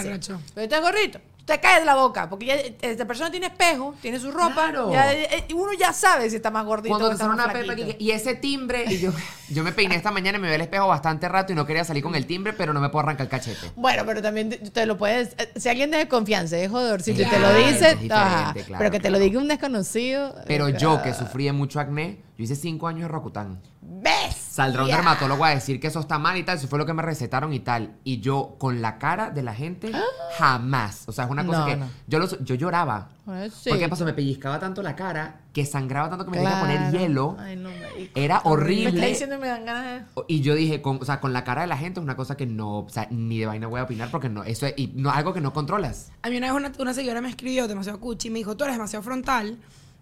[0.55, 1.19] Pero usted es gorrito.
[1.43, 2.55] Usted cae la boca, porque ya
[2.89, 4.53] esta persona tiene espejo, tiene su ropa.
[4.71, 4.93] Claro.
[4.93, 7.53] ya, eh, uno ya sabe si está más gordito Cuando o te está más una
[7.53, 9.11] pepa que- y ese timbre, y yo,
[9.49, 11.83] yo me peiné esta mañana y me veo al espejo bastante rato y no quería
[11.85, 13.73] salir con el timbre, pero no me puedo arrancar el cachete.
[13.75, 15.35] Bueno, pero también te, te lo puedes.
[15.37, 19.01] eh, Si alguien de confianza es jodorcito y te lo dice, es claro, pero que
[19.01, 20.37] te lo diga un desconocido.
[20.47, 23.61] Pero eh, yo, que sufrí de mucho acné, yo hice cinco años de Rocután.
[23.81, 24.42] ¿Ves?
[24.53, 26.93] Saldrá un dermatólogo a decir que eso está mal y tal, eso fue lo que
[26.93, 27.95] me recetaron y tal.
[28.05, 29.91] Y yo, con la cara de la gente,
[30.39, 31.05] jamás.
[31.07, 31.87] O sea, es una cosa No, que no.
[32.07, 33.09] yo, lo- yo lloraba.
[33.27, 33.71] Ay, sí.
[33.71, 36.79] Porque pasó, me pellizcaba tanto la cara que sangraba tanto que me tenía que poner
[36.79, 36.99] Claro.
[36.99, 37.37] hielo.
[37.39, 37.71] Ay, no.
[38.15, 38.89] Era Me horrible.
[38.91, 39.85] está diciendo me dan ganas
[40.17, 40.23] de.
[40.29, 42.37] Y yo dije, con, o sea, con la cara de la gente es una cosa
[42.37, 44.89] que no, o sea, ni de vaina voy a opinar porque no, eso es, y
[44.97, 46.11] no, algo que no controlas.
[46.23, 48.65] A mí una vez una, una seguidora me escribió demasiado cuchi y me dijo, tú
[48.65, 49.57] eres demasiado frontal,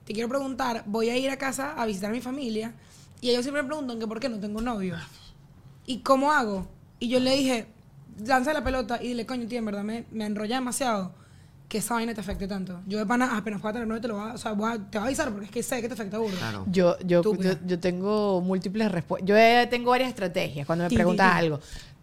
[0.05, 2.73] te quiero preguntar, voy a ir a casa a visitar a mi familia
[3.21, 4.97] y ellos siempre me preguntan que por qué no tengo novio.
[5.87, 6.67] ¿Y cómo hago?
[6.99, 7.67] Y yo le dije,
[8.25, 11.13] lanza la pelota y dile, coño, tío, en verdad me, me enrolla demasiado
[11.69, 12.81] que esa vaina te afecte tanto.
[12.87, 14.77] Yo de pana, apenas pueda tener novio, te lo voy a, o sea, voy a-
[14.91, 16.37] te voy a avisar porque es que sé que te afecta burro.
[16.37, 16.65] Claro.
[16.71, 19.29] Yo, yo, yo, yo tengo múltiples respuestas.
[19.29, 21.61] Yo eh, tengo varias estrategias cuando me preguntas algo.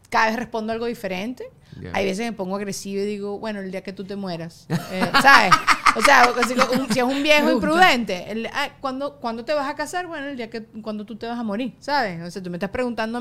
[0.09, 1.49] Cada vez respondo algo diferente.
[1.81, 1.91] Ya.
[1.93, 4.65] Hay veces me pongo agresivo y digo, bueno, el día que tú te mueras.
[4.91, 5.51] Eh, ¿Sabes?
[5.95, 9.67] O sea, si, un- si es un viejo imprudente, el, ah, ¿cuándo, ¿cuándo te vas
[9.69, 10.07] a casar?
[10.07, 12.21] Bueno, el día que cuando tú te vas a morir, ¿sabes?
[12.21, 12.69] O sea, tú me estás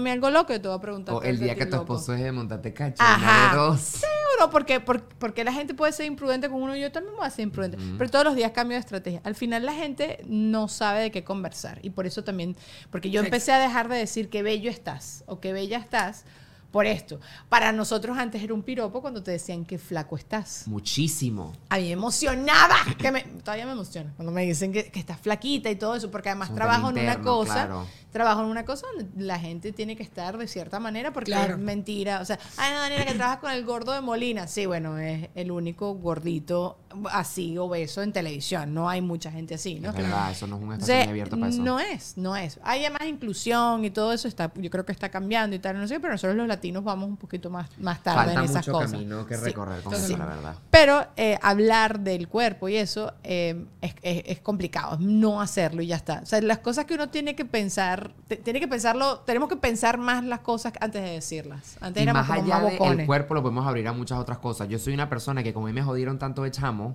[0.01, 1.15] mí algo loco y te voy a preguntar.
[1.15, 1.95] O el día que tu loco.
[1.95, 3.51] esposo es de montarte cacho, Ajá.
[3.53, 3.81] de dos.
[3.81, 7.27] Seguro, porque, porque, porque la gente puede ser imprudente con uno y yo también voy
[7.27, 7.79] a ser imprudente.
[7.97, 9.21] Pero todos los días cambio de estrategia.
[9.25, 11.79] Al final la gente no sabe de qué conversar.
[11.83, 12.57] Y por eso también,
[12.91, 16.25] porque yo empecé a dejar de decir qué bello estás o qué bella estás
[16.71, 17.21] por esto.
[17.49, 20.65] Para nosotros antes era un piropo cuando te decían qué flaco estás.
[20.67, 21.53] Muchísimo.
[21.69, 22.77] A mí me emocionaba.
[22.99, 26.11] Que me, todavía me emociona cuando me dicen que, que estás flaquita y todo eso,
[26.11, 27.53] porque además trabajo en una cosa.
[27.67, 27.87] claro.
[28.13, 31.55] Trabajo en una cosa donde la gente tiene que estar de cierta manera porque Claro.
[31.57, 32.21] es mentira.
[32.23, 34.47] O sea, ay, no, Daniela, que trabajas con el gordo de Molina.
[34.49, 36.79] Sí, bueno, es el único gordito
[37.13, 38.73] así, obeso en televisión.
[38.73, 39.91] No hay mucha gente así, ¿no?
[39.91, 41.63] Es verdad, eso no es un espacio muy abierto para eso.
[41.63, 42.59] no es, no es.
[42.63, 45.87] Hay más inclusión y todo eso está, yo creo que está cambiando y tal, no
[45.87, 48.73] sé, pero nosotros los latinos vamos un poquito más, más tarde Falta en esas mucho
[48.73, 48.93] cosas.
[48.93, 49.45] camino que Sí.
[49.45, 50.17] recorrer con eso, Sí.
[50.17, 50.57] la verdad.
[50.71, 55.87] Pero eh, hablar del cuerpo y eso eh, es, es- es complicado, no hacerlo y
[55.89, 56.21] ya está.
[56.23, 59.57] O sea, las cosas que uno tiene que pensar, te- tiene que pensarlo, tenemos que
[59.57, 61.77] pensar más las cosas antes de decirlas.
[61.81, 63.07] Antes Y más allá bocones.
[63.07, 64.69] cuerpo lo podemos abrir a muchas otras cosas.
[64.69, 66.95] Yo soy una persona que como a mí me jodieron tanto de chamo,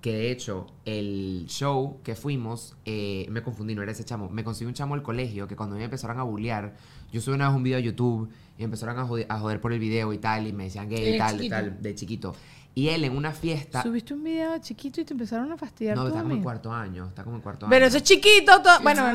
[0.00, 4.28] que de hecho el show que fuimos, eh, me confundí, no era ese chamo.
[4.28, 6.74] Me conseguí un chamo del colegio que cuando a mí me empezaron a bullear,
[7.12, 9.60] yo subí una vez un video a YouTube y me empezaron a joder, a joder
[9.60, 12.34] por el video y tal, y me decían gay y tal, tal, de chiquito.
[12.74, 13.82] Y él en una fiesta...
[13.82, 15.96] Subiste un video chiquito y te empezaron a fastidiar.
[15.96, 17.88] No, está como en cuarto año, está como en cuarto Pero año.
[17.88, 18.60] eso es chiquito.
[18.62, 19.08] to- bueno,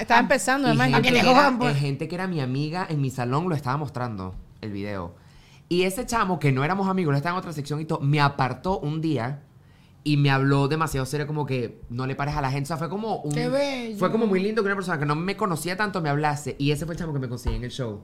[0.00, 0.88] estaba empezando, además.
[0.90, 4.34] gente, que era, eh, gente que era mi amiga en mi salón lo estaba mostrando
[4.60, 5.14] el video.
[5.68, 8.20] Y ese chamo, que no éramos amigos, él estaba en otra sección y todo, me
[8.20, 9.42] apartó un día
[10.04, 12.64] y me habló demasiado serio, como que no le pares a la gente.
[12.64, 13.32] O sea, fue como un.
[13.32, 13.98] ¡Qué bello!
[13.98, 16.54] Fue como muy lindo que una persona que no me conocía tanto me hablase.
[16.58, 18.02] Y ese fue el chamo que me conseguí en el show.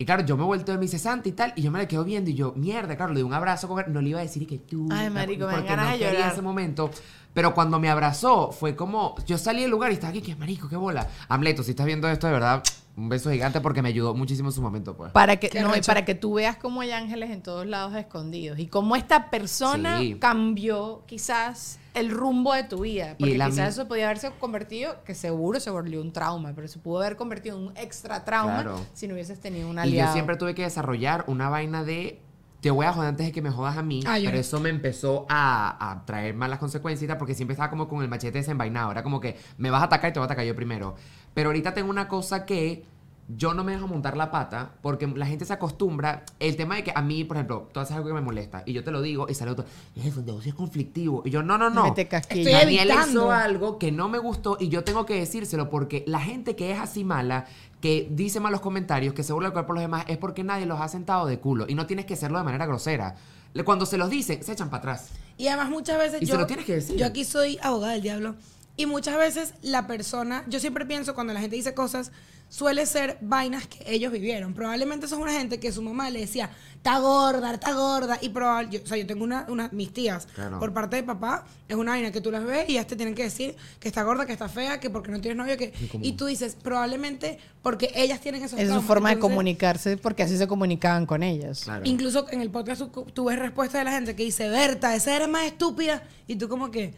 [0.00, 1.88] Y claro, yo me he vuelto de mi cesante y tal, y yo me la
[1.88, 4.20] quedo viendo y yo, mierda, claro, le di un abrazo con él, no le iba
[4.20, 4.86] a decir y que tú.
[4.92, 6.32] Ay, marico, me porque ganas no de quería llorar.
[6.32, 6.90] ese momento.
[7.34, 10.68] Pero cuando me abrazó, fue como, yo salí del lugar y estaba aquí, que marico,
[10.68, 11.06] qué bola.
[11.28, 12.62] Amleto, si estás viendo esto de verdad,
[12.96, 15.12] un beso gigante porque me ayudó muchísimo en su momento, pues.
[15.12, 18.58] Para que, no, y para que tú veas cómo hay ángeles en todos lados escondidos.
[18.60, 20.16] Y cómo esta persona Sí.
[20.20, 23.12] cambió quizás el rumbo de tu vida.
[23.18, 26.52] Y Porque la quizás mi- eso podía haberse convertido, que seguro se volvió un trauma,
[26.54, 28.80] pero se pudo haber convertido en un extra trauma Claro.
[28.94, 30.08] si no hubieses tenido un Y aliado.
[30.08, 32.20] yo siempre tuve que desarrollar una vaina de
[32.60, 34.68] te voy a joder antes de que me jodas a mí, Ah, pero eso me
[34.68, 38.90] empezó a, a traer malas consecuencias porque siempre estaba como con el machete desenvainado.
[38.90, 40.96] Era como que me vas a atacar y te voy a atacar yo primero.
[41.34, 42.84] Pero ahorita tengo una cosa que
[43.28, 46.24] yo no me dejo montar la pata porque la gente se acostumbra.
[46.40, 48.72] El tema de que a mí, por ejemplo, tú haces algo que me molesta y
[48.72, 49.66] yo te lo digo y sale otro,
[49.96, 51.22] es un negocio es conflictivo.
[51.26, 51.94] Y yo, no, no, no.
[51.94, 53.10] Daniel evitando.
[53.10, 56.72] hizo algo que no me gustó y yo tengo que decírselo porque la gente que
[56.72, 57.44] es así mala,
[57.82, 60.64] que dice malos comentarios, que se burla del cuerpo de los demás, es porque nadie
[60.64, 63.14] los ha sentado de culo y no tienes que hacerlo de manera grosera.
[63.64, 65.08] Cuando se los dicen, se echan para atrás.
[65.36, 66.96] Y además muchas veces Y yo, se lo tienes que decir.
[66.96, 68.36] yo aquí soy abogada del diablo
[68.78, 72.12] y muchas veces la persona, yo siempre pienso cuando la gente dice cosas,
[72.48, 74.54] suele ser vainas que ellos vivieron.
[74.54, 78.80] Probablemente son una gente que su mamá le decía, está gorda, está gorda y probable,
[78.82, 80.58] o sea, yo tengo una, una mis tías Claro.
[80.58, 83.14] por parte de papá, es una vaina que tú las ves y ya te tienen
[83.14, 86.12] que decir que está gorda, que está fea, que porque no tienes novio, que y
[86.12, 90.46] tú dices, probablemente porque ellas tienen esos Es su forma de comunicarse porque así se
[90.46, 91.64] comunicaban con ellas.
[91.64, 91.82] Claro.
[91.84, 95.14] Incluso en el podcast tú, tú ves respuestas de la gente que dice, Berta, esa
[95.14, 96.02] eres más estúpida.
[96.26, 96.94] Y tú como que,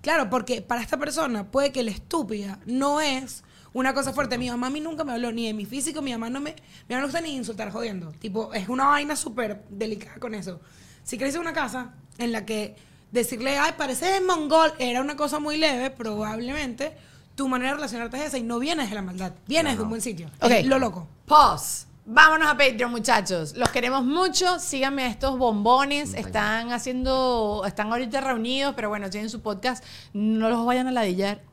[0.00, 3.42] claro, porque para esta persona puede que la estúpida no es
[3.74, 4.38] una cosa fuerte.
[4.38, 6.52] Mi mamá a mí nunca me habló ni de mi físico, mi mamá no me,
[6.88, 8.12] mi mamá no gusta ni insultar jodiendo.
[8.12, 10.60] Tipo, es una vaina súper delicada con eso.
[11.02, 12.76] Si creces en una casa en la que
[13.12, 16.96] decirle, ay, pareces mongol, era una cosa muy leve, probablemente
[17.34, 19.88] tu manera de relacionarte es esa y no vienes de la maldad, vienes de un
[19.88, 20.30] buen sitio.
[20.40, 20.52] Ok.
[20.64, 21.08] Lo loco.
[21.26, 21.86] Pause.
[22.06, 23.54] Vámonos a Patreon, muchachos.
[23.56, 24.58] Los queremos mucho.
[24.58, 26.12] Síganme a estos bombones.
[26.12, 29.82] Están haciendo, están ahorita reunidos, pero bueno, tienen su podcast.
[30.12, 31.40] No los vayan a ladillar.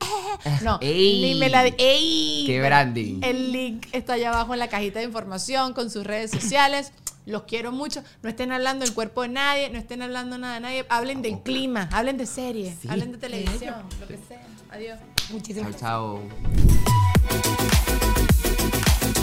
[0.62, 1.20] No, Ey.
[1.22, 2.44] ni me la ¡Ey!
[2.46, 3.20] Qué branding.
[3.22, 6.92] El link está allá abajo en la cajita de información con sus redes sociales.
[7.26, 8.02] Los quiero mucho.
[8.22, 10.86] No estén hablando del cuerpo de nadie, no estén hablando nada de nadie.
[10.88, 12.88] Hablen del clima, hablen de serie, Sí.
[12.88, 14.40] hablen de televisión, lo que sea.
[14.70, 14.98] Adiós.
[15.30, 16.84] Muchísimas Chao, gracias.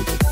[0.08, 0.19] chao.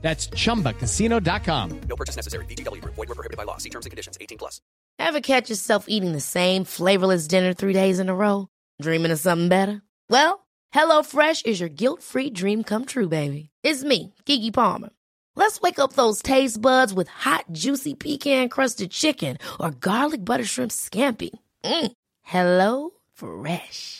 [0.00, 1.80] That's chumbacasino.com.
[1.88, 2.44] No purchase necessary.
[2.46, 2.94] VGW Group.
[2.94, 3.58] Void were prohibited by law.
[3.58, 4.16] See terms and conditions.
[4.20, 4.60] 18 plus.
[4.98, 8.48] Ever catch yourself eating the same flavorless dinner three days in a row?
[8.80, 9.82] Dreaming of something better?
[10.08, 13.50] Well, HelloFresh is your guilt-free dream come true, baby.
[13.62, 14.90] It's me, Kiki Palmer.
[15.36, 20.70] Let's wake up those taste buds with hot, juicy pecan-crusted chicken or garlic butter shrimp
[20.70, 21.30] scampi.
[21.64, 21.92] Mm.
[22.22, 23.99] Hello Fresh.